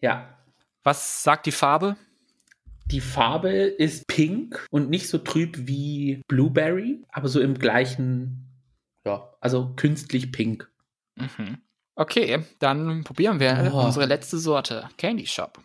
[0.00, 0.38] Ja.
[0.82, 1.96] Was sagt die Farbe?
[2.86, 8.48] Die Farbe ist pink und nicht so trüb wie Blueberry, aber so im gleichen,
[9.04, 10.70] ja, also künstlich pink.
[11.16, 11.58] Mhm.
[11.96, 13.84] Okay, dann probieren wir oh.
[13.84, 15.58] unsere letzte Sorte, Candy Shop.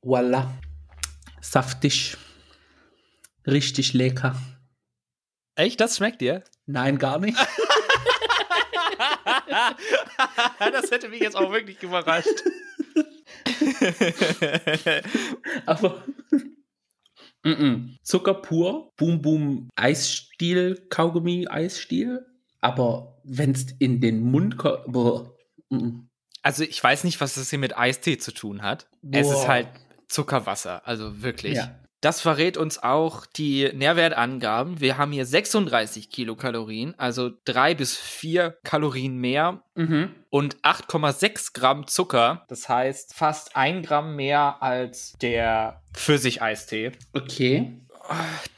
[0.00, 0.52] Voila.
[1.40, 2.16] Saftig.
[3.46, 4.36] Richtig lecker.
[5.54, 5.80] Echt?
[5.80, 6.44] Das schmeckt dir?
[6.66, 7.36] Nein, gar nicht.
[10.58, 12.28] das hätte mich jetzt auch wirklich überrascht.
[15.66, 16.04] Aber
[17.42, 17.96] mm -mm.
[18.02, 22.26] Zucker pur, Boom Boom Eisstiel, Kaugummi Eisstiel.
[22.60, 24.88] Aber wenn es in den Mund kommt.
[25.70, 26.08] Mm
[26.42, 28.88] also ich weiß nicht, was das hier mit Eistee zu tun hat.
[29.00, 29.20] Boah.
[29.20, 29.68] Es ist halt
[30.08, 31.54] Zuckerwasser, also wirklich.
[31.54, 31.78] Ja.
[32.02, 34.80] Das verrät uns auch die Nährwertangaben.
[34.80, 40.12] Wir haben hier 36 Kilokalorien, also drei bis vier Kalorien mehr mhm.
[40.28, 42.44] und 8,6 Gramm Zucker.
[42.48, 46.90] Das heißt fast ein Gramm mehr als der Pfirsicheistee.
[47.12, 47.80] Okay.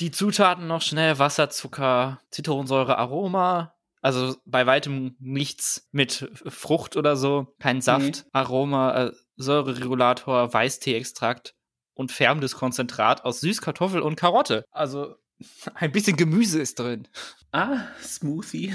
[0.00, 7.14] Die Zutaten noch schnell: Wasser, Zucker, Zitronensäure, Aroma, also bei weitem nichts mit Frucht oder
[7.14, 7.54] so.
[7.60, 8.30] Kein Saft, nee.
[8.32, 11.54] Aroma, äh, Säureregulator, Weißtee-Extrakt
[11.94, 14.64] und färbendes Konzentrat aus Süßkartoffel und Karotte.
[14.70, 15.14] Also
[15.74, 17.08] ein bisschen Gemüse ist drin.
[17.52, 18.74] Ah, Smoothie.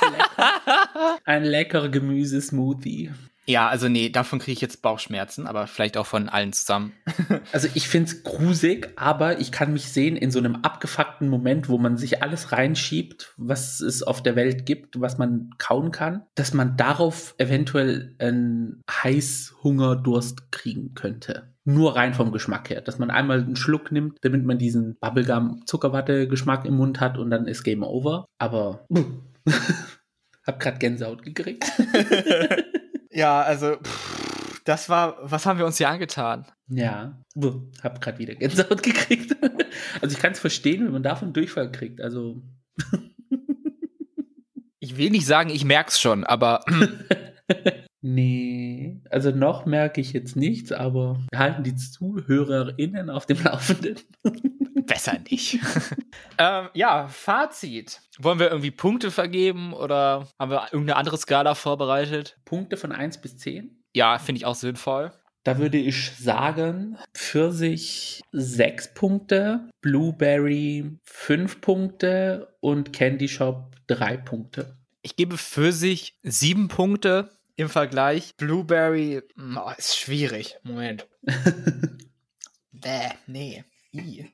[0.00, 1.18] Lecker.
[1.24, 3.10] Ein leckerer Gemüsesmoothie.
[3.48, 6.92] Ja, also nee, davon kriege ich jetzt Bauchschmerzen, aber vielleicht auch von allen zusammen.
[7.52, 11.70] also ich finde es grusig, aber ich kann mich sehen in so einem abgefuckten Moment,
[11.70, 16.26] wo man sich alles reinschiebt, was es auf der Welt gibt, was man kauen kann,
[16.34, 21.54] dass man darauf eventuell einen Heißhungerdurst kriegen könnte.
[21.68, 26.64] Nur rein vom Geschmack her, dass man einmal einen Schluck nimmt, damit man diesen Bubblegum-Zuckerwatte-Geschmack
[26.64, 28.24] im Mund hat und dann ist Game Over.
[28.38, 28.86] Aber
[30.46, 31.70] hab grad Gänsehaut gekriegt.
[33.10, 36.46] Ja, also pff, das war, was haben wir uns hier angetan?
[36.68, 37.18] Ja,
[37.82, 39.34] hab gerade wieder Gänsehaut gekriegt.
[40.00, 42.00] Also ich kann es verstehen, wenn man davon Durchfall kriegt.
[42.00, 42.42] Also
[44.78, 46.64] ich will nicht sagen, ich merk's schon, aber
[49.18, 53.96] also noch merke ich jetzt nichts, aber wir halten die ZuhörerInnen auf dem Laufenden.
[54.86, 55.58] Besser nicht.
[56.38, 58.00] ähm, ja, Fazit.
[58.20, 62.38] Wollen wir irgendwie Punkte vergeben oder haben wir irgendeine andere Skala vorbereitet?
[62.44, 63.82] Punkte von 1 bis 10?
[63.92, 65.10] Ja, finde ich auch sinnvoll.
[65.42, 74.76] Da würde ich sagen, Pfirsich 6 Punkte, Blueberry 5 Punkte und Candy Shop 3 Punkte.
[75.02, 78.34] Ich gebe Pfirsich 7 Punkte, im Vergleich.
[78.36, 80.56] Blueberry hm, oh, ist schwierig.
[80.62, 81.06] Moment.
[82.72, 83.64] Bäh, nee.
[83.92, 84.30] I.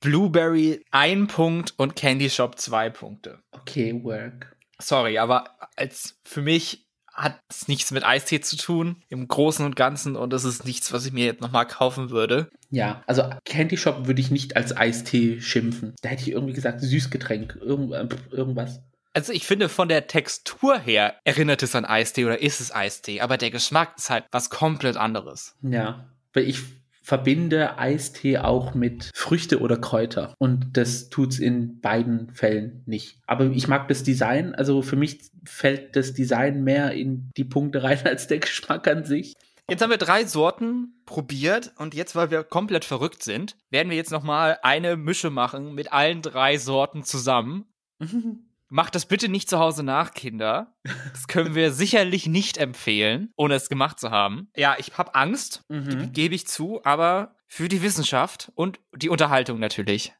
[0.00, 3.42] Blueberry ein Punkt und Candy Shop zwei Punkte.
[3.50, 4.56] Okay, work.
[4.80, 9.74] Sorry, aber als für mich hat es nichts mit Eistee zu tun im Großen und
[9.74, 12.48] Ganzen und es ist nichts, was ich mir jetzt nochmal kaufen würde.
[12.70, 15.94] Ja, also Candy Shop würde ich nicht als Eistee schimpfen.
[16.00, 18.80] Da hätte ich irgendwie gesagt Süßgetränk, irgend, äh, irgendwas.
[19.14, 23.20] Also ich finde, von der Textur her erinnert es an Eistee oder ist es Eistee,
[23.20, 25.56] aber der Geschmack ist halt was komplett anderes.
[25.62, 26.60] Ja, weil ich
[27.08, 30.34] verbinde Eistee auch mit Früchte oder Kräuter.
[30.38, 33.18] Und das tut's in beiden Fällen nicht.
[33.26, 34.54] Aber ich mag das Design.
[34.54, 39.06] Also für mich fällt das Design mehr in die Punkte rein als der Geschmack an
[39.06, 39.32] sich.
[39.70, 43.96] Jetzt haben wir drei Sorten probiert und jetzt, weil wir komplett verrückt sind, werden wir
[43.96, 47.66] jetzt nochmal eine Mische machen mit allen drei Sorten zusammen.
[48.70, 50.74] Macht das bitte nicht zu Hause nach, Kinder.
[51.12, 54.50] Das können wir sicherlich nicht empfehlen, ohne es gemacht zu haben.
[54.56, 56.12] Ja, ich habe Angst, mhm.
[56.12, 60.12] gebe ich zu, aber für die Wissenschaft und die Unterhaltung natürlich.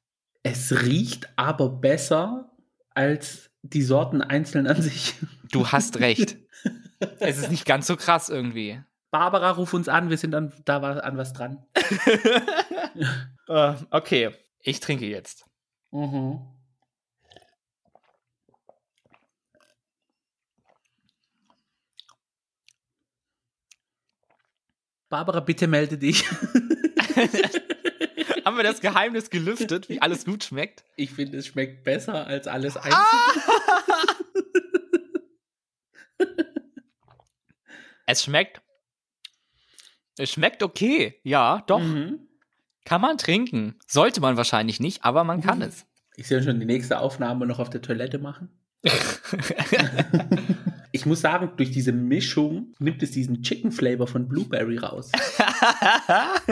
[0.43, 2.51] Es riecht aber besser
[2.95, 5.15] als die Sorten einzeln an sich.
[5.51, 6.39] Du hast recht.
[7.21, 8.81] es ist nicht ganz so krass irgendwie.
[9.11, 11.65] Barbara, ruf uns an, wir sind an, da an was dran.
[13.49, 14.31] uh, okay,
[14.61, 15.47] ich trinke jetzt.
[15.91, 16.41] Mhm.
[25.09, 26.25] Barbara, bitte melde dich.
[28.45, 30.85] Haben wir das Geheimnis gelüftet, wie alles gut schmeckt?
[30.97, 32.95] Ich finde, es schmeckt besser als alles einzeln.
[32.95, 33.33] Ah!
[38.07, 38.61] es schmeckt.
[40.19, 41.21] Es schmeckt okay.
[41.23, 41.81] Ja, doch.
[41.81, 42.29] Mhm.
[42.85, 43.79] Kann man trinken.
[43.87, 45.65] Sollte man wahrscheinlich nicht, aber man kann mhm.
[45.65, 45.87] es.
[46.17, 48.58] Ich sehe schon die nächste Aufnahme noch auf der Toilette machen.
[50.93, 55.11] ich muss sagen, durch diese Mischung nimmt es diesen Chicken Flavor von Blueberry raus.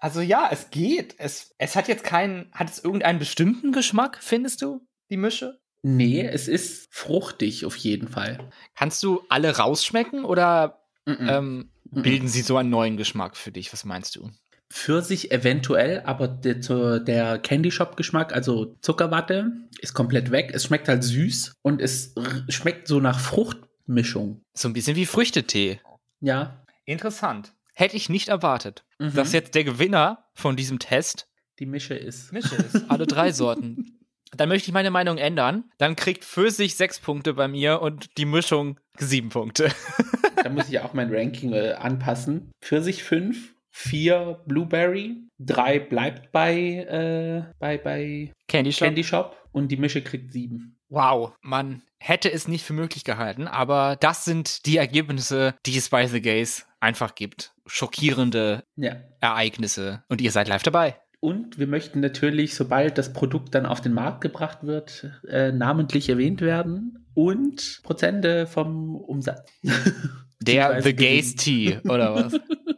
[0.00, 1.14] also ja, es geht.
[1.18, 5.60] Es, es hat jetzt keinen, hat es irgendeinen bestimmten Geschmack, findest du, die Mische?
[5.82, 8.50] Nee, es ist fruchtig auf jeden Fall.
[8.74, 11.38] Kannst du alle rausschmecken oder mm -mm.
[11.38, 13.72] Ähm, bilden sie so einen neuen Geschmack für dich?
[13.72, 14.30] Was meinst du?
[14.70, 20.50] Pfirsich eventuell, aber der, der Candy Shop Geschmack, also Zuckerwatte, ist komplett weg.
[20.52, 22.14] Es schmeckt halt süß und es
[22.48, 24.42] schmeckt so nach Fruchtmischung.
[24.54, 25.80] So ein bisschen wie Früchtetee.
[26.20, 26.62] Ja.
[26.84, 27.52] Interessant.
[27.74, 29.14] Hätte ich nicht erwartet, mhm.
[29.14, 32.32] dass jetzt der Gewinner von diesem Test die Mische ist.
[32.32, 32.90] Mische ist.
[32.90, 33.98] Alle drei Sorten.
[34.36, 35.64] Dann möchte ich meine Meinung ändern.
[35.78, 39.70] Dann kriegt Pfirsich sechs Punkte bei mir und die Mischung sieben Punkte.
[40.42, 42.50] da muss ich auch mein Ranking äh, anpassen.
[42.60, 48.86] Pfirsich fünf, vier Blueberry, drei bleibt bei, äh, bei, bei Candy Shop.
[48.86, 50.78] Candy Shop und die Mische kriegt sieben.
[50.88, 55.90] Wow, man hätte es nicht für möglich gehalten, aber das sind die Ergebnisse, die es
[55.90, 57.52] bei The Gays einfach gibt.
[57.66, 58.96] Schockierende ja.
[59.20, 60.96] Ereignisse und ihr seid live dabei.
[61.20, 66.08] Und wir möchten natürlich, sobald das Produkt dann auf den Markt gebracht wird, äh, namentlich
[66.08, 69.50] erwähnt werden und Prozente vom Umsatz.
[70.40, 72.40] Der The Gays Tea, oder was?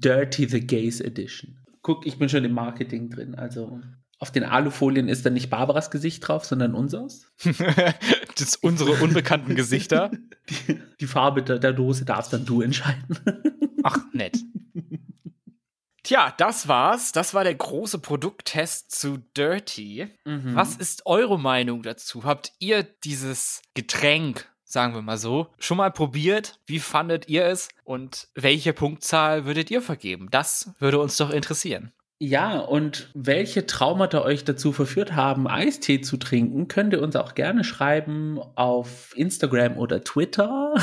[0.00, 1.58] Dirty the Gays Edition.
[1.82, 3.34] Guck, ich bin schon im Marketing drin.
[3.34, 3.80] Also
[4.20, 7.32] auf den Alufolien ist dann nicht Barbaras Gesicht drauf, sondern unseres.
[7.44, 10.10] das ist unsere unbekannten Gesichter.
[10.68, 13.18] Die, die Farbe der, der, Dose darfst dann du entscheiden.
[13.84, 14.36] Ach, nett.
[16.02, 17.12] Tja, das war's.
[17.12, 20.08] Das war der große Produkttest zu Dirty.
[20.24, 20.56] Mhm.
[20.56, 22.24] Was ist eure Meinung dazu?
[22.24, 26.60] Habt ihr dieses Getränk sagen wir mal so, schon mal probiert?
[26.64, 27.68] Wie fandet ihr es?
[27.82, 30.28] Und welche Punktzahl würdet ihr vergeben?
[30.30, 31.92] Das würde uns doch interessieren.
[32.20, 37.34] Ja, und welche Traumata euch dazu verführt haben, Eistee zu trinken, könnt ihr uns auch
[37.34, 40.74] gerne schreiben auf Instagram oder Twitter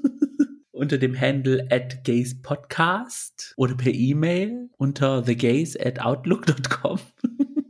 [0.70, 7.00] unter dem Handle at gayspodcast oder per E-Mail unter thegays at outlook.com.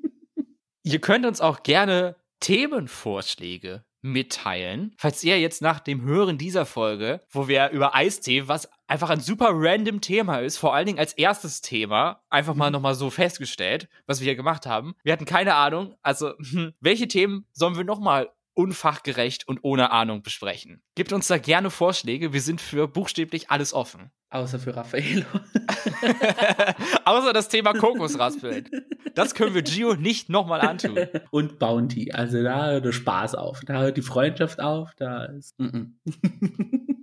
[0.83, 4.95] ihr könnt uns auch gerne Themenvorschläge mitteilen.
[4.99, 9.21] Falls ihr jetzt nach dem Hören dieser Folge, wo wir über Eistee, was einfach ein
[9.21, 12.75] super random Thema ist, vor allen Dingen als erstes Thema, einfach mal mhm.
[12.75, 14.95] nochmal so festgestellt, was wir hier gemacht haben.
[15.03, 16.33] Wir hatten keine Ahnung, also
[16.81, 20.83] welche Themen sollen wir nochmal unfachgerecht und ohne Ahnung besprechen.
[20.95, 24.11] Gebt uns da gerne Vorschläge, wir sind für buchstäblich alles offen.
[24.31, 25.25] Außer für Raffaello.
[27.05, 28.69] Außer das Thema Kokosraspeln.
[29.15, 30.99] Das können wir Gio nicht nochmal antun.
[31.31, 32.11] Und Bounty.
[32.13, 33.61] Also da hört der Spaß auf.
[33.65, 34.95] Da hört die Freundschaft auf.
[34.97, 35.59] Da ist.
[35.59, 36.87] Mm -mm.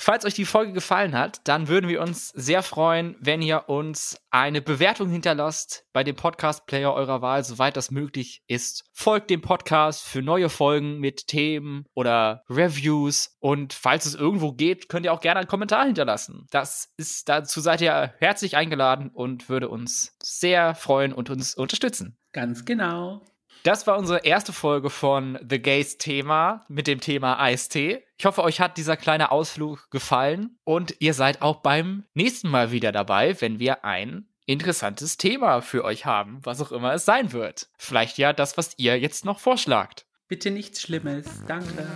[0.00, 4.18] Falls euch die Folge gefallen hat, dann würden wir uns sehr freuen, wenn ihr uns
[4.30, 8.86] eine Bewertung hinterlasst bei dem Podcast-Player eurer Wahl, soweit das möglich ist.
[8.94, 13.36] Folgt dem Podcast für neue Folgen mit Themen oder Reviews.
[13.40, 16.46] Und falls es irgendwo geht, könnt ihr auch gerne einen Kommentar hinterlassen.
[16.50, 22.16] Das ist, dazu seid ihr herzlich eingeladen und würde uns sehr freuen und uns unterstützen.
[22.32, 23.22] Ganz genau.
[23.62, 28.02] Das war unsere erste Folge von The Gays Thema mit dem Thema Eistee.
[28.16, 32.72] Ich hoffe, euch hat dieser kleine Ausflug gefallen und ihr seid auch beim nächsten Mal
[32.72, 37.32] wieder dabei, wenn wir ein interessantes Thema für euch haben, was auch immer es sein
[37.32, 37.68] wird.
[37.76, 40.06] Vielleicht ja das, was ihr jetzt noch vorschlagt.
[40.26, 41.26] Bitte nichts Schlimmes.
[41.46, 41.86] Danke.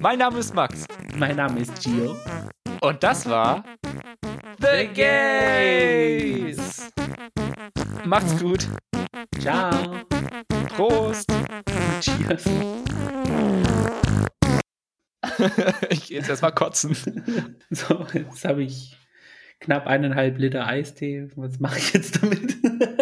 [0.00, 0.84] Mein Name ist Max.
[1.16, 2.18] Mein Name ist Gio.
[2.82, 3.64] Und das war
[4.60, 6.58] The Gays.
[8.04, 8.66] Macht's gut.
[9.38, 9.70] Ciao.
[10.74, 11.30] Prost.
[12.00, 12.44] Cheers.
[15.90, 16.96] ich gehe jetzt erstmal kotzen.
[17.70, 18.96] So, jetzt habe ich
[19.60, 21.30] knapp eineinhalb Liter Eistee.
[21.36, 22.56] Was mache ich jetzt damit?